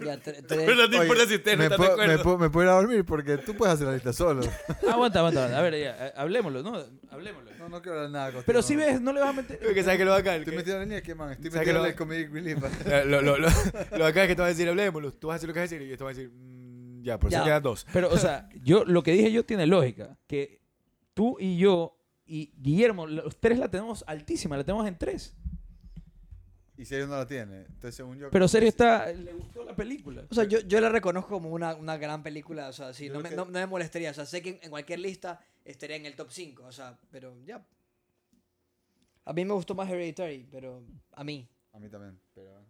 [0.00, 2.02] Ya, tre- tres- Pero no te Oye, importa si ustedes no me, de puedo, me,
[2.04, 2.22] acuerdo.
[2.22, 4.42] puedo, me puedo ir a dormir porque tú puedes hacer la lista solo.
[4.90, 5.58] aguanta, aguanta.
[5.58, 6.82] A ver, ya, eh, hablemoslo, ¿no?
[7.10, 7.50] Hablemoslo.
[7.58, 8.44] No, no quiero hablar nada contigo.
[8.46, 9.58] Pero si ves, no le vas a meter...
[9.58, 10.36] Que sabes que lo bacán.
[10.40, 11.32] Estoy que- metido en la línea, ¿qué man?
[11.32, 12.58] Estoy ¿Sabes metido en lo- el comedic relief.
[12.86, 15.12] Eh, lo, lo, lo, lo bacán es que te vas a decir, hablemoslo.
[15.14, 16.30] Tú vas a decir lo que vas a decir y yo te voy a decir,
[16.32, 17.86] mm, ya, por eso quedan dos.
[17.92, 20.16] Pero, o sea, yo, lo que dije yo tiene lógica.
[20.26, 20.60] Que
[21.14, 25.34] tú y yo y Guillermo, los tres la tenemos altísima, la tenemos en tres.
[26.76, 27.60] Y Sergio no la tiene.
[27.66, 28.30] Entonces, según yo.
[28.30, 30.24] Pero Sergio está, le gustó la película.
[30.28, 32.68] O sea, yo, yo la reconozco como una, una gran película.
[32.68, 34.10] O sea, sí, no me, que- no, no me molestaría.
[34.10, 36.64] O sea, sé que en cualquier lista estaría en el top 5.
[36.64, 37.64] O sea, pero ya.
[39.24, 41.48] A mí me gustó más Hereditary, pero a mí.
[41.72, 42.18] A mí también.
[42.34, 42.64] Pero...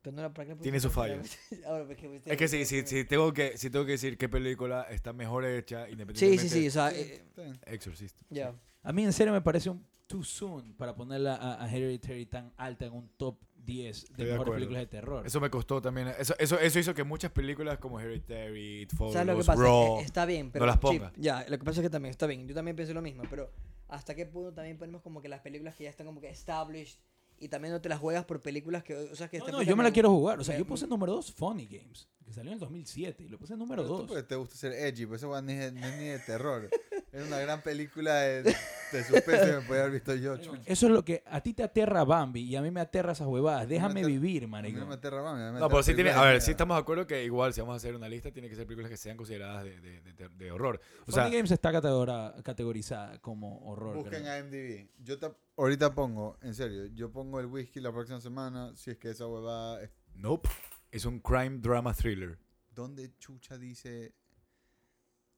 [0.00, 1.36] Pero no era para qué le Tiene sus fallos.
[2.26, 5.44] Es que sí, sí, sí, tengo que, si tengo que decir qué película está mejor
[5.44, 6.48] hecha, Sí, independientemente.
[6.48, 6.68] sí, sí.
[6.68, 8.54] O sea, Sí, eh, ya.
[8.82, 12.52] A mí en serio me parece un too soon para ponerla a, a Hereditary tan
[12.56, 14.54] alta en un top 10 Estoy de de mejores acuerdo.
[14.54, 15.26] películas de terror.
[15.26, 16.08] Eso me costó también.
[16.18, 19.62] Eso, eso, eso hizo que muchas películas como Hereditary, It ¿Sabes lo que Follows, pasa?
[19.62, 20.66] Raw, Eh, Está bien, pero.
[20.66, 21.12] las sí, ponga.
[21.16, 22.48] ya, lo que pasa es que también está bien.
[22.48, 23.52] Yo también pienso lo mismo, pero
[23.88, 26.98] ¿hasta qué punto también ponemos como que las películas que ya están como que established
[27.40, 28.94] y también no te las juegas por películas que.
[28.96, 30.40] O sea, que No, no, yo me la quiero jugar.
[30.40, 33.38] O sea, yo puse número 2 Funny Games, que salió en el 2007, y lo
[33.38, 34.08] puse número Pero tú 2.
[34.08, 36.68] porque te gusta ser edgy, pues eso no es, no es ni de terror.
[37.12, 40.36] es una gran película de, de suspense que me podía haber visto yo.
[40.36, 40.62] chucha.
[40.66, 43.26] Eso es lo que a ti te aterra Bambi y a mí me aterra esas
[43.26, 43.68] huevadas.
[43.68, 44.78] Déjame vivir, A mí marico.
[44.80, 46.10] no me aterra me No, pero sí tiene.
[46.10, 48.48] A ver, sí estamos de acuerdo que igual si vamos a hacer una lista, tiene
[48.48, 50.80] que ser películas que sean consideradas de, de, de, horror.
[51.06, 53.96] O sea, Funny Games está categora- categorizada como horror.
[53.96, 54.38] Busquen creo.
[54.38, 54.90] IMDb.
[54.98, 58.98] Yo te- ahorita pongo, en serio, yo pongo el whisky la próxima semana si es
[58.98, 59.82] que esa huevada...
[59.82, 60.48] es- nope.
[60.90, 62.38] Es un crime drama thriller.
[62.70, 64.14] ¿Dónde chucha dice...?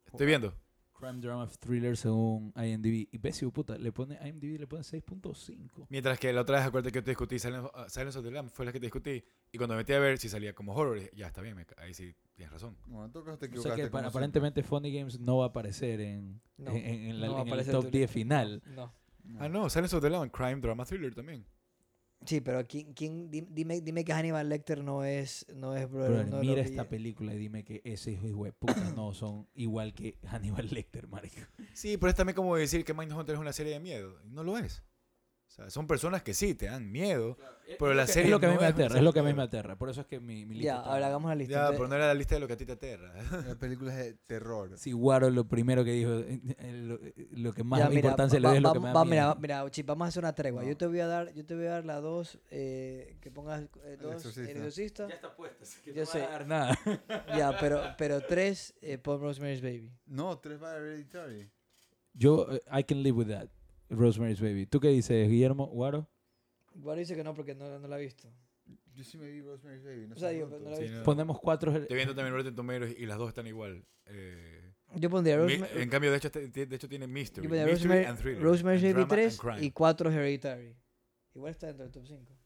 [0.06, 0.54] Estoy viendo.
[1.00, 3.08] Crime Drama Thriller según IMDb.
[3.10, 5.86] Y Bessie, puta, le pone IMDb le pone 6.5.
[5.88, 8.30] Mientras que la otra vez, acuérdate que yo te discutí Silence, uh, Silence of the
[8.30, 9.24] Lambs, fue la que te discutí.
[9.50, 11.66] Y cuando me metí a ver si salía como horror, dije, ya está bien, me
[11.78, 12.76] ahí sí tienes razón.
[12.86, 16.40] Bueno, te O sea que pa- como aparentemente Funny Games no va a aparecer en,
[16.58, 18.12] No, en, en la- no el top tu 10 lista.
[18.12, 18.62] final.
[18.74, 18.92] No.
[19.38, 21.44] Ah, no, Silence of the Lambs, crime drama thriller también.
[22.26, 26.26] Sí, pero ¿quién, quién, di- dime, dime que Hannibal Lecter no es, no es brother,
[26.40, 30.68] mira esta película y dime que ese hijo de puta no son igual que Hannibal
[30.70, 31.40] Lecter, marico.
[31.72, 34.14] Sí, pero es también como decir que Mindhunter es una serie de miedo.
[34.24, 34.82] Y No lo es.
[35.50, 37.36] O sea, son personas que sí te dan miedo.
[37.76, 39.18] Pero la Es serie lo que a mí no me es aterra, es lo que
[39.18, 39.76] a mí de me aterra.
[39.76, 41.52] Por eso es que mi, mi lista Ya, está- ahora hagamos la lista.
[41.52, 43.12] Ya, Entonces, pero no era la lista de lo que a ti te aterra.
[43.46, 44.78] Las películas de terror.
[44.78, 47.98] Sí, Guaro lo primero que dijo, eh, eh, lo, eh, lo que más ya, mira,
[48.00, 49.34] importancia le va- doy es lo va- que me da va- miedo.
[49.40, 50.62] mira, mira, Chip, vamos a hacer una tregua.
[50.62, 50.68] No.
[50.68, 53.62] Yo te voy a dar, yo te voy a dar la dos, eh, que pongas
[53.82, 54.42] eh, dos, exorcista.
[54.52, 55.08] el exorcista.
[55.08, 56.20] está puesta, así que Yo no sé.
[56.20, 56.78] va a dar nada.
[57.36, 59.90] ya, pero, pero tres, eh, pon Rosemary's Baby.
[60.06, 61.50] No, tres va Hereditary.
[62.14, 63.48] Yo, I can live with that.
[63.90, 64.66] Rosemary's Baby.
[64.66, 65.66] ¿Tú qué dices, Guillermo?
[65.66, 66.08] ¿Guaro?
[66.74, 68.32] Guaro dice que no porque no, no la ha visto.
[68.94, 70.06] Yo sí me vi Rosemary's Baby.
[70.08, 70.64] No O sea, digo, bruto.
[70.64, 70.98] no la he Sí, visto.
[70.98, 71.04] no.
[71.04, 71.76] Ponemos cuatro.
[71.76, 73.84] Estoy viendo también Rotten Tomatoes y las dos están igual.
[74.06, 77.44] Eh, Yo pondría mi- Rosema- en cambio, de hecho, este- de hecho tiene Mystery.
[77.44, 78.42] yo pondría Mystery Rosemary- and Thriller.
[78.42, 79.66] Rosemary's Baby drama 3 and crime.
[79.66, 80.76] y 4 Hereditary.
[81.34, 82.36] Igual está dentro del top 5.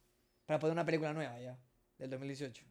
[0.46, 1.58] Para poner una película nueva ya,
[1.98, 2.64] del 2018.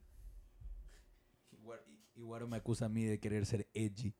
[2.16, 4.14] Y Guaro me acusa a mí de querer ser edgy.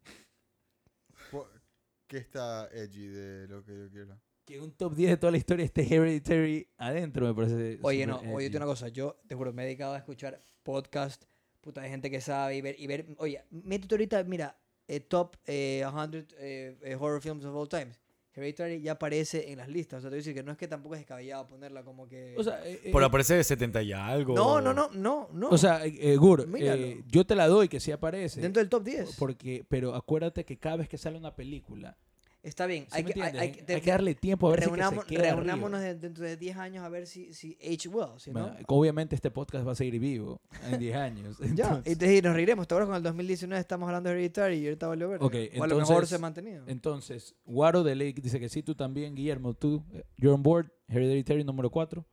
[2.08, 4.20] ¿Qué está edgy de lo que yo quiero?
[4.46, 7.80] Que un top 10 de toda la historia esté Hereditary adentro me parece.
[7.82, 11.24] Oye, no, oye, una cosa, yo te juro, me he dedicado a escuchar podcast,
[11.62, 15.38] puta, de gente que sabe y ver, y ver, oye, métete ahorita, mira, eh, top
[15.46, 18.02] eh, 100 eh, eh, horror films of all times.
[18.36, 20.58] Hereditary ya aparece en las listas, o sea, te voy a decir que no es
[20.58, 22.34] que tampoco es descabellado ponerla como que...
[22.36, 24.34] O sea, eh, eh, Por aparecer de 70 y algo.
[24.34, 25.50] no, no, no, no, no.
[25.50, 28.42] o sea, eh, Gur, eh, yo te la doy que sí aparece.
[28.42, 29.16] dentro del top 10.
[29.18, 31.96] Porque, pero acuérdate que cada vez que sale una película,
[32.44, 34.66] Está bien, ¿sí hay que, hay, hay Hay, que- que darle tiempo a ver si
[34.70, 37.88] que se reunamos- queda reunámonos de- dentro de 10 años a ver si, si H
[37.88, 38.42] will, si no...
[38.42, 41.38] Bueno, Obviamente este podcast va a seguir vivo en 10 años.
[41.56, 42.68] Ya, entonces- y te- y nos reiremos.
[42.68, 45.24] ¿Te acuerdas con el 2019 estamos hablando de Hereditary y ahorita valió ver?
[45.24, 46.66] Ok, o a lo mejor entonces- se ha mantenido.
[46.68, 50.70] Entonces, Guaro de Lake dice que sí, tú también, Guillermo, tú, eh, you're on board,
[50.90, 52.06] Hereditary número 4.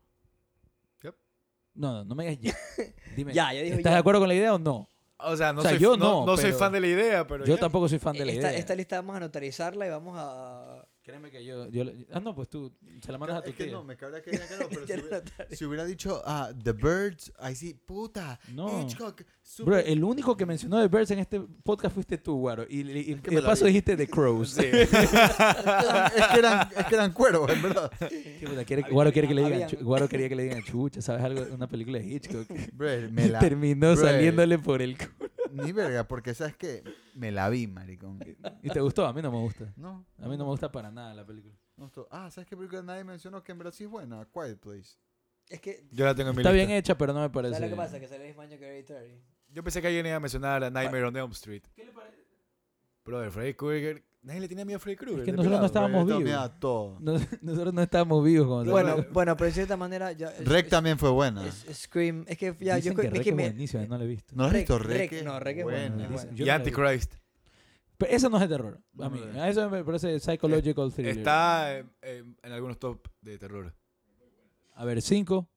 [1.02, 1.14] Yep.
[1.74, 2.84] No, no, no me digas ya.
[3.16, 3.94] Dime, Ya, ya dijo ¿estás ya.
[3.94, 4.88] de acuerdo con la idea o no?
[5.24, 7.26] O sea, no, O sea, soy, yo no, no, no soy fan de la idea,
[7.26, 7.44] pero.
[7.44, 7.60] Yo ya.
[7.60, 8.58] tampoco soy fan de la esta, idea.
[8.58, 10.79] esta lista vamos a notarizarla y vamos a...
[11.10, 13.56] Créeme que yo, yo le- Ah, no, pues tú se la mandas a tu Es
[13.56, 13.72] que tía.
[13.72, 16.72] no, me cabría que diga que no, pero si hubiera, si hubiera dicho, ah, The
[16.72, 18.82] Birds, ahí sí, puta, No.
[18.82, 22.64] Hitchcock, Bro, super- el único que mencionó The Birds en este podcast fuiste tú, Guaro.
[22.68, 23.72] Y, y- y que de paso vi.
[23.72, 24.56] dijiste The Crows.
[24.58, 27.90] es, que eran, es que eran cueros, en verdad.
[28.08, 31.24] Sí, puta, quiere- Guaro quiere que le digan, Guaro quería que le digan chucha, ¿sabes
[31.24, 31.42] algo?
[31.54, 32.46] Una película de Hitchcock.
[32.72, 34.04] Bre, me la, Terminó Bro.
[34.06, 35.30] saliéndole por el culo.
[35.52, 36.82] Ni verga, porque sabes que
[37.14, 38.18] me la vi, maricón.
[38.62, 39.06] ¿Y te gustó?
[39.06, 39.72] A mí no me gusta.
[39.76, 41.54] No, A mí no me gusta para nada la película.
[41.76, 44.26] no esto- Ah, ¿sabes qué película nadie mencionó que en verdad sí es buena?
[44.32, 44.96] Quiet Place.
[45.48, 46.66] Es que, Yo la tengo en mi Está lista.
[46.66, 47.54] bien hecha, pero no me parece.
[47.54, 47.98] ¿sabes lo que pasa?
[47.98, 49.20] Que sale el mismo año que Hereditary.
[49.48, 51.62] Yo pensé que alguien iba a mencionar a Nightmare on Elm Street.
[51.74, 52.18] ¿Qué le parece?
[53.04, 54.04] Brother, Freddy Krueger.
[54.22, 55.20] Nadie le tenía miedo a Freddy Krueger.
[55.20, 56.22] Es que nosotros no estábamos vivos.
[56.22, 56.98] miedo a todo.
[57.00, 59.10] Nos- nosotros no estábamos vivos cuando Bueno, salió.
[59.12, 60.12] bueno, pero de cierta manera.
[60.12, 61.46] Ya, es- Rec es- también fue buena.
[61.46, 62.24] es- es Scream.
[62.28, 64.06] Es que ya, Dicen yo que es Rec que es me- buenísima, no la he
[64.06, 64.34] visto.
[64.36, 65.24] ¿No has visto Rec- Rec?
[65.24, 66.04] no, Rec es buena.
[66.04, 66.52] es Dicen- Y no.
[66.52, 67.14] Antichrist.
[67.96, 68.80] Pero eso no es de terror.
[68.98, 69.20] A mí.
[69.38, 71.16] A eso me parece psychological thriller.
[71.18, 73.74] Está en, en- algunos top de terror.
[74.74, 75.48] A ver, 5.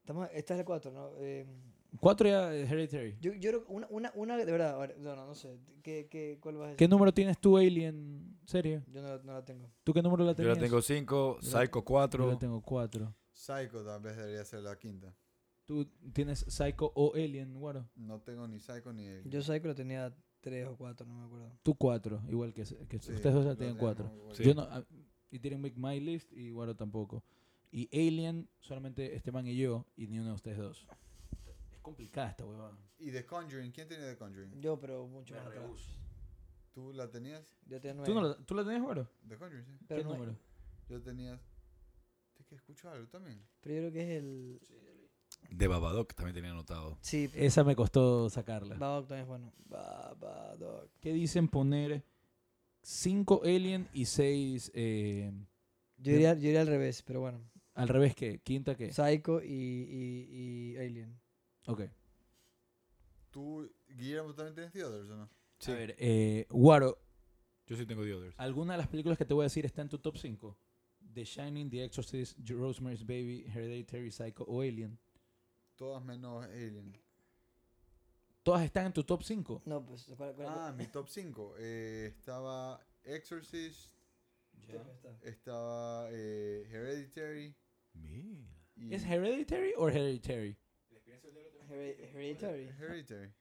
[0.00, 1.10] Estamos, esta es la 4, ¿no?
[1.18, 1.46] Eh,
[2.00, 3.16] 4 ya eh, Hereditary.
[3.20, 4.74] yo, yo creo que una, una, una de verdad.
[4.74, 5.58] a ver, no, no, no sé.
[5.82, 6.76] ¿Qué, qué, ¿Cuál vas a decir?
[6.78, 8.38] ¿Qué número tienes tú, Alien?
[8.44, 8.82] ¿Serio?
[8.92, 9.70] Yo no, no la tengo.
[9.84, 10.56] ¿Tú qué número la Yo tenías?
[10.58, 12.30] la tengo 5, Yo la- Psycho Yo 4.
[12.32, 13.14] la tengo 4.
[13.32, 15.14] Psycho tal vez debería ser la quinta.
[15.64, 17.88] ¿Tú tienes Psycho o Alien, Guaro?
[17.96, 19.06] No tengo ni Psycho ni...
[19.24, 21.50] Yo Psycho lo tenía 3 o 4, no me acuerdo.
[21.64, 24.12] Tú 4, igual que, que Sí, ustedes dos lo la tienen tenemos 4.
[24.14, 24.36] igual.
[24.36, 24.44] Sí.
[24.44, 24.84] Yo no, ah,
[25.30, 27.24] y tienen Make My List y Guaro tampoco.
[27.72, 30.86] Y Alien, solamente Esteban y yo, y ni uno de ustedes dos.
[31.86, 32.76] Complicada esta huevada.
[32.98, 33.70] ¿Y The Conjuring?
[33.70, 34.60] ¿Quién tenía The Conjuring?
[34.60, 35.70] Yo, pero mucho más atrás.
[36.72, 37.46] ¿Tú la tenías?
[37.64, 38.06] Yo tenía 9.
[38.12, 39.08] ¿Tú, no la, ¿Tú la tenías, Guaro?
[39.28, 39.72] The Conjuring, sí.
[39.86, 40.36] pero, ¿Qué número?
[40.88, 41.40] Yo tenía...
[42.40, 43.40] ¿Es que escucho algo también?
[43.60, 44.60] pero yo creo que es el.
[45.50, 46.98] De Babadook también tenía anotado.
[47.02, 48.74] Sí, Esa me costó sacarla.
[48.74, 49.52] Babadook también es bueno.
[49.66, 50.90] Babadook.
[51.00, 52.04] ¿Qué dicen poner
[52.82, 54.72] 5 Alien y 6...
[54.74, 55.32] Eh,
[55.98, 57.48] Yo iría, yo iría al revés, pero bueno.
[57.74, 58.40] al revés, ¿qué?
[58.40, 58.92] ¿Quinta qué?
[58.92, 61.16] Psycho y, y, y Alien.
[61.66, 61.82] Ok.
[63.30, 65.30] ¿Tú, Guillermo, también tienes The Others o no?
[65.58, 65.72] Sí.
[65.72, 66.98] A ver, eh, Guaro,
[67.66, 68.38] Yo sí tengo The Others.
[68.38, 70.56] ¿alguna de las películas que te voy a decir está en tu top 5?
[71.12, 74.98] The Shining, The Exorcist, Rosemary's Baby, Hereditary, Psycho o Alien.
[75.76, 76.96] Todas menos Alien.
[78.42, 79.62] ¿Todas están en tu top 5?
[79.64, 80.04] No, pues.
[80.16, 81.56] ¿cuál- cuál- Ah, mi top 5.
[81.56, 83.90] estaba Exorcist,
[84.66, 85.18] cuál está?
[85.22, 87.54] estaba eh, Hereditary.
[87.94, 88.46] Mira.
[88.76, 90.56] Y ¿Es Hereditary o Hereditary?
[91.68, 92.68] Hered- Hereditary.
[92.78, 93.32] Hereditary.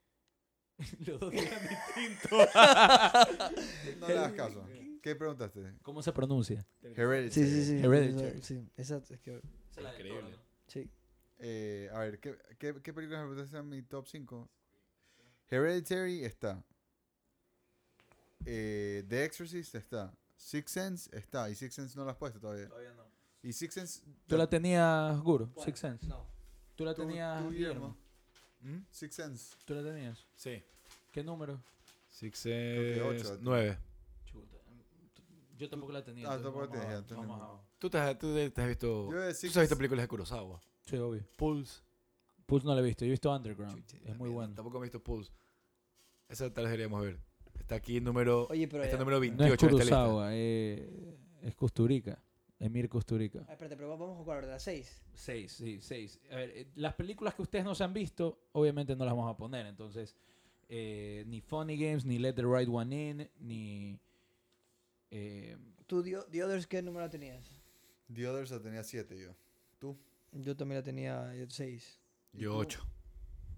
[1.06, 2.32] Los dos eran distintos.
[4.00, 4.66] No le hagas caso.
[5.02, 5.74] ¿Qué preguntaste?
[5.84, 6.66] ¿Cómo se pronuncia?
[6.82, 7.32] Hereditary.
[7.32, 7.78] Sí, sí, sí.
[7.86, 8.42] Hereditary.
[8.42, 9.14] Sí, exacto.
[9.14, 9.42] Es que,
[9.78, 10.36] Increíble.
[10.68, 10.90] sí.
[11.38, 14.50] Eh, a ver, ¿qué, qué, qué películas me preguntaste en mi top 5?
[15.50, 16.64] Hereditary está.
[18.46, 20.14] Eh, The Exorcist está.
[20.38, 21.50] Six Sense está.
[21.50, 22.68] Y Six Sense no la has puesto todavía.
[22.68, 23.06] Todavía no.
[23.44, 24.02] Y Six Sense.
[24.28, 25.52] ¿Tú la tenías, Guru?
[25.64, 26.08] Six Sense.
[26.08, 26.26] No.
[26.76, 27.98] ¿Tú la tú- tenías, tú, Guillermo?
[28.66, 28.86] ¿Mm?
[28.90, 29.56] Six Sense.
[29.66, 30.26] ¿Tú la tenías?
[30.36, 30.64] Sí.
[31.12, 31.62] ¿Qué número?
[32.10, 33.38] Six es tú.
[33.42, 33.78] 9.
[34.26, 34.58] Chuta.
[35.58, 36.28] Yo tampoco la tenía.
[36.32, 39.12] Ah, tampoco la vamos a- Tú te, has- tú te has visto.
[39.12, 40.60] Yo de Tú has visto películas de Kurosawa.
[40.86, 41.24] Sí, obvio.
[41.38, 41.82] Pulse.
[42.46, 43.06] Pulse no la he visto.
[43.06, 43.76] Yo he visto Underground.
[43.86, 44.56] Chucha, es muy mierda, bueno.
[44.56, 45.32] Tampoco he visto Pulse.
[46.28, 47.20] Esa tal vez deberíamos ver.
[47.60, 48.48] Está aquí número.
[48.50, 48.84] Oye, pero.
[48.84, 49.96] está número No es 28 en esta lista.
[49.98, 52.20] Kurosawa, eh, es Kusturica.
[52.60, 53.40] Emir Kusturica.
[53.48, 55.04] Ah, espérate, pero vamos a jugar de las 6.
[55.14, 56.20] Seis, sí, seis.
[56.32, 59.34] A ver, eh, las películas que ustedes no se han visto, obviamente no las vamos
[59.34, 59.66] a poner.
[59.66, 60.16] Entonces,
[60.70, 64.00] eh, ni Funny Games, ni Let the Right One In, ni.
[65.12, 67.46] eh, ¿Tú, The, The Others, qué número tenías?
[68.14, 69.36] The Others la tenía 7 yo.
[70.32, 72.00] Yo también la tenía 6.
[72.34, 72.58] ¿Y Yo tú?
[72.60, 72.86] 8.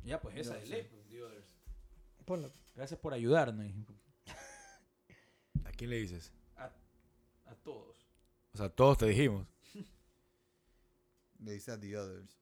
[0.03, 0.69] ya, pues esa sí.
[0.69, 1.45] ley, pues, The Others.
[2.25, 2.51] Ponlo.
[2.75, 3.65] Gracias por ayudarnos
[5.63, 6.31] ¿A quién le dices?
[8.61, 8.69] A todos.
[8.69, 9.47] O sea, todos te dijimos.
[11.39, 12.37] Le dice a The Others.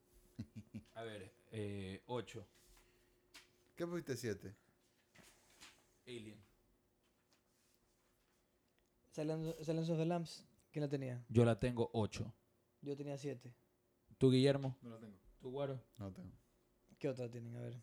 [0.96, 2.48] A ver, eh, ocho.
[3.76, 4.56] ¿Qué pusiste 7?
[6.08, 6.42] Alien.
[9.12, 11.24] Silence of the Lambs, ¿quién la tenía?
[11.30, 12.34] Yo la tengo ocho.
[12.82, 13.54] Yo tenía 7.
[14.18, 14.78] ¿Tú, Guillermo?
[14.82, 15.18] No la tengo.
[15.42, 15.82] ¿Tú, Guaro?
[15.98, 16.34] No tengo.
[17.00, 17.56] ¿Qué otra tienen?
[17.56, 17.82] A ver.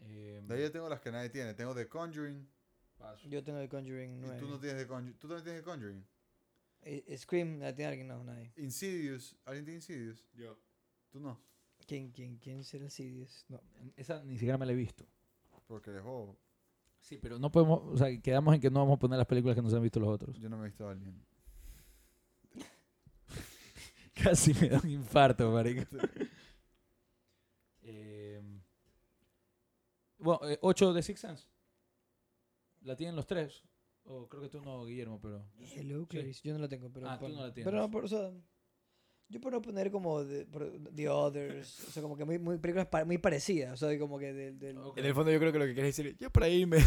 [0.00, 1.54] Eh, De ahí yo tengo las que nadie tiene.
[1.54, 2.46] Tengo The Conjuring.
[2.98, 3.28] paso.
[3.28, 4.40] Yo tengo The Conjuring Y 9.
[4.40, 5.18] tú no tienes The Conjuring.
[5.18, 6.06] ¿Tú también tienes The Conjuring?
[6.86, 8.08] Eh, Scream, ¿la tiene alguien?
[8.08, 8.52] No, nadie.
[8.56, 9.36] Insidious.
[9.46, 10.28] ¿Alguien tiene Insidious?
[10.34, 10.58] Yo.
[11.10, 11.40] Tú no.
[11.86, 13.44] ¿Quién, quién, quién será el Sidious?
[13.48, 13.60] No.
[13.96, 15.06] Esa ni siquiera me la he visto.
[15.66, 16.38] Porque eres bobo.
[17.00, 19.54] Sí, pero no podemos, o sea, quedamos en que no vamos a poner las películas
[19.54, 20.38] que nos han visto los otros.
[20.38, 21.22] Yo no me he visto a alguien.
[24.14, 25.82] Casi me da un infarto, marico.
[27.82, 28.42] Eh,
[30.18, 31.46] bueno, eh, 8 de Six Sense.
[32.80, 33.62] La tienen los tres.
[34.06, 35.44] O creo que tú no, Guillermo, pero...
[35.74, 36.40] Hello, Clarice.
[36.46, 37.08] Yo no la tengo, pero.
[37.08, 37.72] Ah, tú pon- no la Pero tienes.
[37.82, 38.30] no, por- o sea,
[39.28, 41.88] yo puedo poner como The, por- The Others.
[41.88, 43.72] O sea, como que muy, muy películas pa- muy parecidas.
[43.72, 44.62] O sea, como que del.
[44.96, 46.78] En el fondo yo creo que lo que quieres decir, yo por ahí me...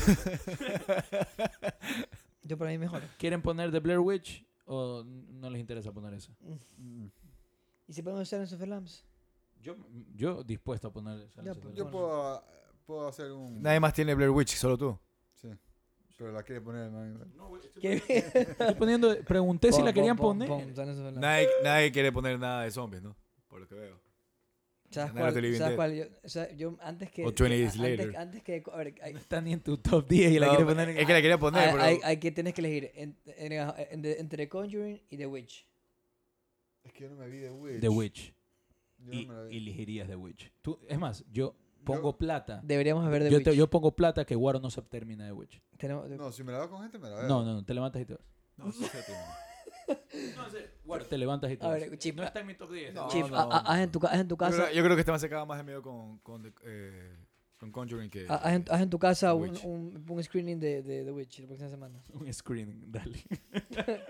[2.43, 3.01] Yo para mí mejor.
[3.17, 6.33] ¿Quieren poner The Blair Witch o no les interesa poner eso?
[6.77, 7.07] Mm.
[7.87, 9.03] ¿Y si ponemos Silence of the Lambs?
[9.59, 9.75] Yo,
[10.15, 11.91] yo dispuesto a poner Ya, of the pues, Yo Lambs.
[11.97, 12.43] puedo,
[12.85, 13.61] puedo hacer un.
[13.61, 14.97] Nadie más tiene Blair Witch, solo tú.
[16.17, 17.31] Pero la quiere poner, man.
[17.79, 17.93] ¿Qué?
[17.93, 20.73] Estoy poniendo, pregunté si la querían pon, poner.
[20.73, 21.11] the.
[21.13, 23.15] Nadie, nadie quiere poner nada de zombies, ¿no?
[23.47, 23.99] Por lo que veo.
[24.89, 25.35] ¿Sabes cuál?
[25.35, 25.75] Living ¿Sabes Dead.
[25.75, 25.95] cuál?
[25.95, 27.21] Yo, o sea, yo antes que.
[27.21, 28.17] O 20 que- Days antes, Later.
[28.17, 28.63] Antes que.
[28.71, 30.89] A ver, hay, No está ni en tu top 10 y la No, quiere poner
[30.89, 30.97] en...
[30.97, 31.83] Es que la quería poner, hay, pero...
[31.83, 33.51] hay- hay que tienes que elegir en- en-
[33.91, 35.67] en- de- entre The Conjuring y The Witch.
[36.83, 37.81] Es que yo no me vi de Witch.
[37.81, 38.33] The Witch.
[38.99, 39.57] Yo Y, no me la vi.
[39.57, 40.51] elegirías The Witch.
[40.63, 41.53] Tú, es más, yo
[41.87, 42.61] pongo Yo- plata.
[42.63, 45.61] Deberíamos ver The Yo, te- yo pongo plata que Guaro no se termina The Witch.
[45.77, 47.27] Tenemos- No, si me la veo con gente, me la veo.
[47.27, 48.23] No, no, no, te levantas y te vas.
[48.57, 49.13] No, sí, sí, sí.
[50.83, 51.79] Guaro, te levantas y te A vas.
[51.79, 52.93] ver, Chip, no está en mi top 10.
[52.93, 53.69] No, Chief, no, ha- ha- no.
[53.69, 54.63] haz en tu, ca- haz en tu Yo casa.
[54.65, 57.15] creo, yo creo que este man se caga más de miedo con, con, The- eh,
[57.57, 58.25] con Conjuring que...
[58.29, 59.63] ha- Haz en, haz en tu casa The un, Witch.
[59.63, 62.01] un, un screening de, de The Witch la próxima semana.
[62.13, 63.23] Un screening, dale.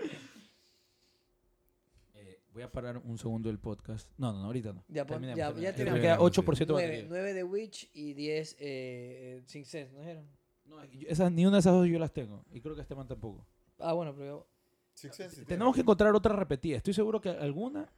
[2.58, 4.10] Voy a parar un segundo el podcast.
[4.18, 4.84] No, no, no, ahorita no.
[4.88, 6.00] Ya, Terminemos, ya- ya Me terminamos.
[6.00, 6.20] queda Sí.
[6.22, 7.06] 8% de 9, batería.
[7.08, 10.26] 9 de Witch y 10 eh, eh, Sixth Sense, ¿no dijeron?
[10.64, 12.44] No, esas, ni una de esas dos yo las tengo.
[12.50, 13.46] Y creo que este man tampoco.
[13.78, 14.48] Ah, bueno, pero
[14.92, 16.78] Six Sense Tenemos que encontrar otra repetida.
[16.78, 17.88] Estoy seguro que alguna,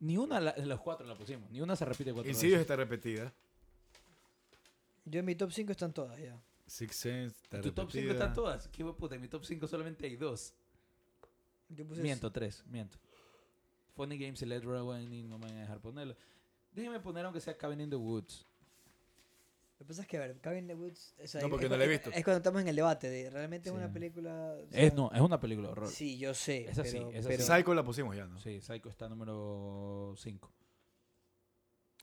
[0.00, 1.48] ni una de las cuatro la pusimos.
[1.52, 2.62] Ni una se repite cuatro Insidious veces.
[2.62, 3.32] está repetida.
[5.04, 6.42] yo en mi top 5 están todas ya.
[6.66, 8.12] Six Sense está ¿En tu top 5 repetida.
[8.14, 8.66] están todas?
[8.66, 9.14] ¿Qué puta?
[9.14, 10.54] En mi top 5 solamente hay dos.
[11.68, 12.98] Yo puse Miento, tres, miento.
[13.94, 16.16] Funny Games y Led Rowing no me van a dejar ponerlo.
[16.72, 18.46] Déjenme poner aunque sea Cabin in the Woods.
[19.78, 21.14] Lo que pasa es que, a ver, Cabin in the Woods.
[21.22, 22.10] o sea, No, es- porque es, no la he visto.
[22.10, 24.54] Es cuando estamos en el debate de realmente es una película.
[24.54, 25.88] o Es, no, es una película de horror.
[25.88, 26.68] Sí, yo sé.
[26.70, 27.48] Esa sí, pero, esa pero- sí.
[27.52, 28.38] Psycho la pusimos ya, ¿no?
[28.40, 30.50] Sí, Psycho está número 5.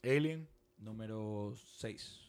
[0.02, 2.20] Alien, Número 6.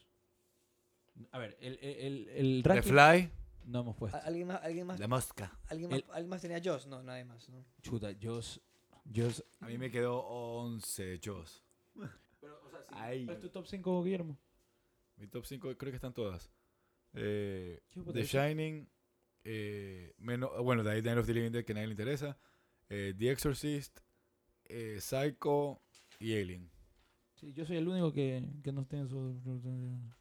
[1.32, 3.32] A ver, el, el, el, el The Fly,
[3.66, 4.18] no hemos puesto.
[4.18, 5.58] ¿a- ¿Alguien más, alguien más, La Mosca.
[5.68, 6.88] alguien más, el- alguien más tenía Joss?
[6.88, 7.48] No, nadie más.
[7.50, 7.64] ¿no?
[7.82, 8.60] Chuta, Joss.
[9.14, 9.44] Joss.
[9.60, 11.64] A mí me quedó 11 Jaws.
[12.40, 12.94] Pero, o sea, sí.
[12.96, 13.26] Ay.
[13.26, 14.38] ¿Cuál es tu top 5, Guillermo?
[15.18, 16.52] Mi top 5 creo que están todas.
[17.14, 17.82] Eh,
[18.14, 18.90] The Shining,
[19.44, 22.38] eh, menos, bueno, The Night of the Living Dead que a nadie le interesa,
[22.90, 24.00] eh, The Exorcist,
[24.66, 25.82] eh, Psycho
[26.20, 26.72] y Alien.
[27.36, 29.40] Sí, yo soy el único que, que no tiene su...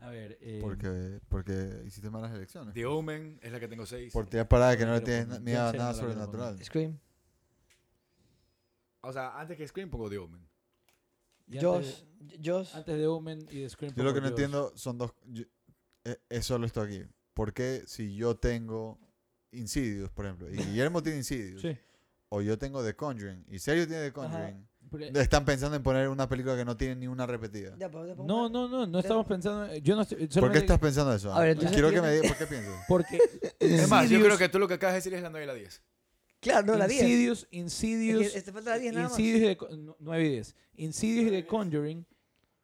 [0.00, 2.72] A ver, eh, Porque, porque hiciste malas elecciones.
[2.72, 4.12] The Omen es la que tengo 6.
[4.12, 5.40] Por tirar parada que No le tienes poner.
[5.42, 6.64] miedo a Yo sé, nada quiero sobrenatural.
[6.64, 6.98] Scream.
[9.02, 10.46] O sea, antes que Scream pongo The Omen.
[11.46, 12.04] y Joss.
[12.20, 12.74] Antes, Joss.
[12.74, 13.94] antes de Omen y de Scream.
[13.94, 14.30] Yo lo que no Joss.
[14.32, 15.12] entiendo son dos.
[15.26, 15.44] yo-
[16.04, 17.02] eh, es solo esto aquí.
[17.34, 18.98] ¿Por qué si yo tengo
[19.52, 21.76] Insidious, por ejemplo, y Guillermo tiene Insidious, Sí.
[22.28, 26.08] o yo tengo The Conjuring, y Sergio tiene The Conjuring, porque- están pensando en poner
[26.08, 27.74] una película que no tiene ni una repetida?
[27.78, 29.74] Ya, No, no, no, no estamos pensando...
[29.76, 30.26] Yo no estoy...
[30.28, 31.32] ¿Por qué estás pensando eso?
[31.32, 32.84] A ver, Quiero que me digas, ¿por qué piensas?
[32.88, 33.18] Porque...
[33.58, 35.46] Es más, yo creo que tú lo que acabas de decir es la 9 y
[35.46, 35.82] la 10.
[36.40, 37.02] Claro, no, la 10.
[37.02, 39.18] Insidious, Es Insidious, que te falta la 10 nada más.
[39.18, 40.56] Insidious de, 9 y 10.
[40.76, 42.06] Insidious y The Conjuring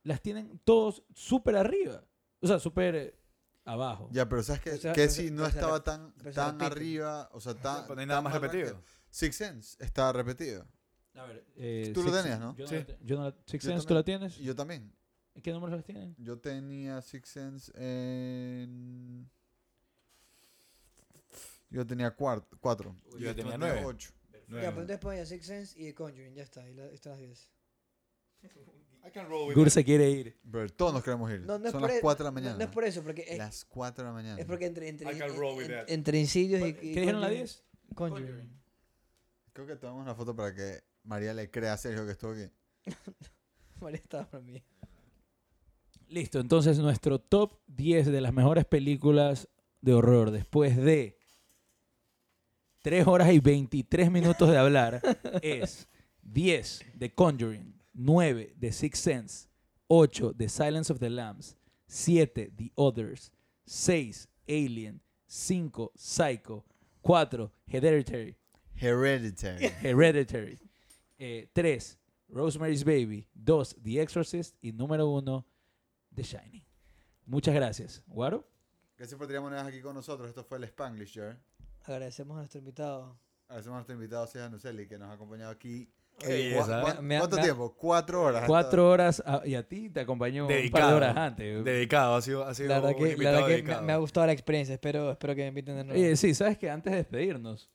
[0.05, 2.05] las tienen todos súper arriba.
[2.41, 3.19] O sea, súper eh,
[3.65, 4.09] abajo.
[4.13, 4.71] Ya, pero ¿sabes qué?
[4.73, 7.87] O sea, que si no estaba tan, tan arriba, o sea, tan.
[7.89, 8.81] No hay nada tan más repetido.
[9.11, 10.67] Six Sense está repetido.
[11.15, 12.57] A ver, eh, Tú lo Six- tenías, ¿no?
[12.57, 12.75] Yo no, Sí.
[12.77, 13.97] la te- yo no la- Six Yo Sense, ¿tú también.
[13.97, 14.37] la tienes?
[14.39, 14.93] Yo también.
[15.37, 16.15] ¿En ¿Qué números las tienen?
[16.19, 19.29] Yo tenía Six Sense en.
[21.75, 22.97] Yo tenía cuatro.
[23.19, 23.85] Yo tenía nueve.
[23.85, 24.13] ocho.
[24.49, 26.35] Ya, pues entonces ponen Six Sense y The Conjuring.
[26.35, 26.69] Ya está.
[26.69, 27.51] Y la, están las 10.
[29.55, 30.39] Gur se quiere ir.
[30.45, 31.41] Bro, todos nos queremos ir.
[31.41, 32.57] No, no es Son las e- 4 de la mañana.
[32.57, 34.41] No, es por eso, porque es, Las 4 de la mañana.
[34.41, 37.65] es porque entre, entre, en- entre Insidious y, y ¿Qué dijeron la Conjuring- 10?
[37.95, 38.61] Conjuring.
[39.53, 42.51] Creo que tomamos una foto para que María le crea a Sergio que estuvo aquí.
[43.81, 44.63] María estaba para mí.
[46.09, 49.49] Listo, entonces nuestro top 10 de las mejores películas
[49.81, 51.19] de horror después de
[52.85, 55.01] 3 horas y 23 minutos de hablar
[55.41, 55.89] es
[56.23, 59.49] 10 de Conjuring, 9 de Sixth Sense,
[59.87, 61.57] 8 de Silence of the Lambs,
[61.87, 63.33] 7 The Others,
[63.65, 66.67] 6 Alien, 5 Psycho,
[67.01, 68.37] 4 Hereditary,
[68.75, 69.67] Hereditary.
[69.81, 70.59] Hereditary,
[71.55, 75.47] 3 Rosemary's Baby, 2 The Exorcist y número 1
[76.15, 76.65] The Shining.
[77.25, 78.03] Muchas gracias.
[78.07, 78.47] ¿Guaro?
[78.99, 80.29] Gracias por tirar monedas aquí con nosotros.
[80.29, 81.41] Esto fue el Spanglish Year.
[81.85, 83.19] Agradecemos a nuestro invitado.
[83.49, 86.89] Agradecemos a nuestro invitado César Nucelli que nos ha acompañado aquí Qué ¿Cu- belleza, cu-
[86.89, 87.19] ¿eh?
[87.19, 87.75] ¿Cuánto me tiempo?
[87.77, 88.45] Cuatro horas.
[88.47, 90.97] Cuatro horas ah, y a ti te acompañó un par de Dedicado.
[90.97, 91.65] horas antes.
[91.65, 93.83] Dedicado, ha sido, ha sido La verdad un que, la verdad que me, dedicado.
[93.83, 94.75] me ha gustado la experiencia.
[94.75, 96.01] Espero, espero que me inviten de nuevo.
[96.01, 97.69] Oye, sí, sabes que antes de despedirnos,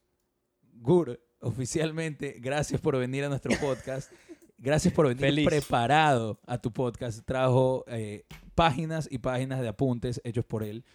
[0.71, 4.09] Gur, oficialmente, gracias por venir a nuestro podcast.
[4.57, 5.45] Gracias por venir Feliz.
[5.45, 7.25] preparado a tu podcast.
[7.25, 10.85] Trajo eh, páginas y páginas de apuntes hechos por él.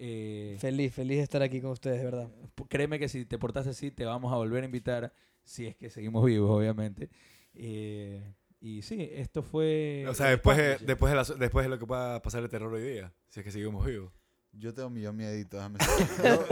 [0.00, 2.28] Eh, Feliz, feliz de estar aquí con ustedes, de verdad.
[2.68, 5.12] créeme que si te portas así, te vamos a volver a invitar,
[5.44, 7.10] si es que seguimos vivos, obviamente.
[7.54, 10.04] Eh, y sí, esto fue...
[10.08, 12.72] O sea, después de, después, de la- después de lo que pueda pasar el terror
[12.72, 14.12] hoy día, si es que seguimos vivos.
[14.52, 15.78] Yo tengo millón miedito, déjame.
[16.24, 16.46] Yo,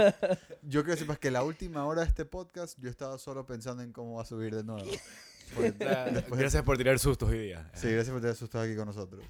[0.62, 3.82] yo quiero que sepas que la última hora de este podcast yo estaba solo pensando
[3.82, 4.84] en cómo va a subir de nuevo.
[5.56, 7.70] Después- Gracias por tirar sustos hoy día.
[7.74, 9.24] Sí, gracias por tener asustado aquí con nosotros.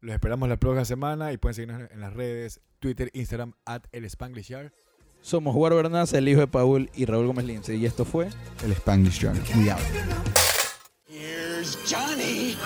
[0.00, 4.04] Los esperamos la próxima semana y pueden seguirnos en las redes Twitter, Instagram, at el
[4.04, 4.72] Spanglish Yard.
[5.20, 7.74] Somos Jugar Bernás, el hijo de Paul y Raúl Gómez Lince.
[7.74, 8.28] Y esto fue
[8.64, 9.36] El Spanglish Yard.
[11.06, 12.56] Here's Johnny.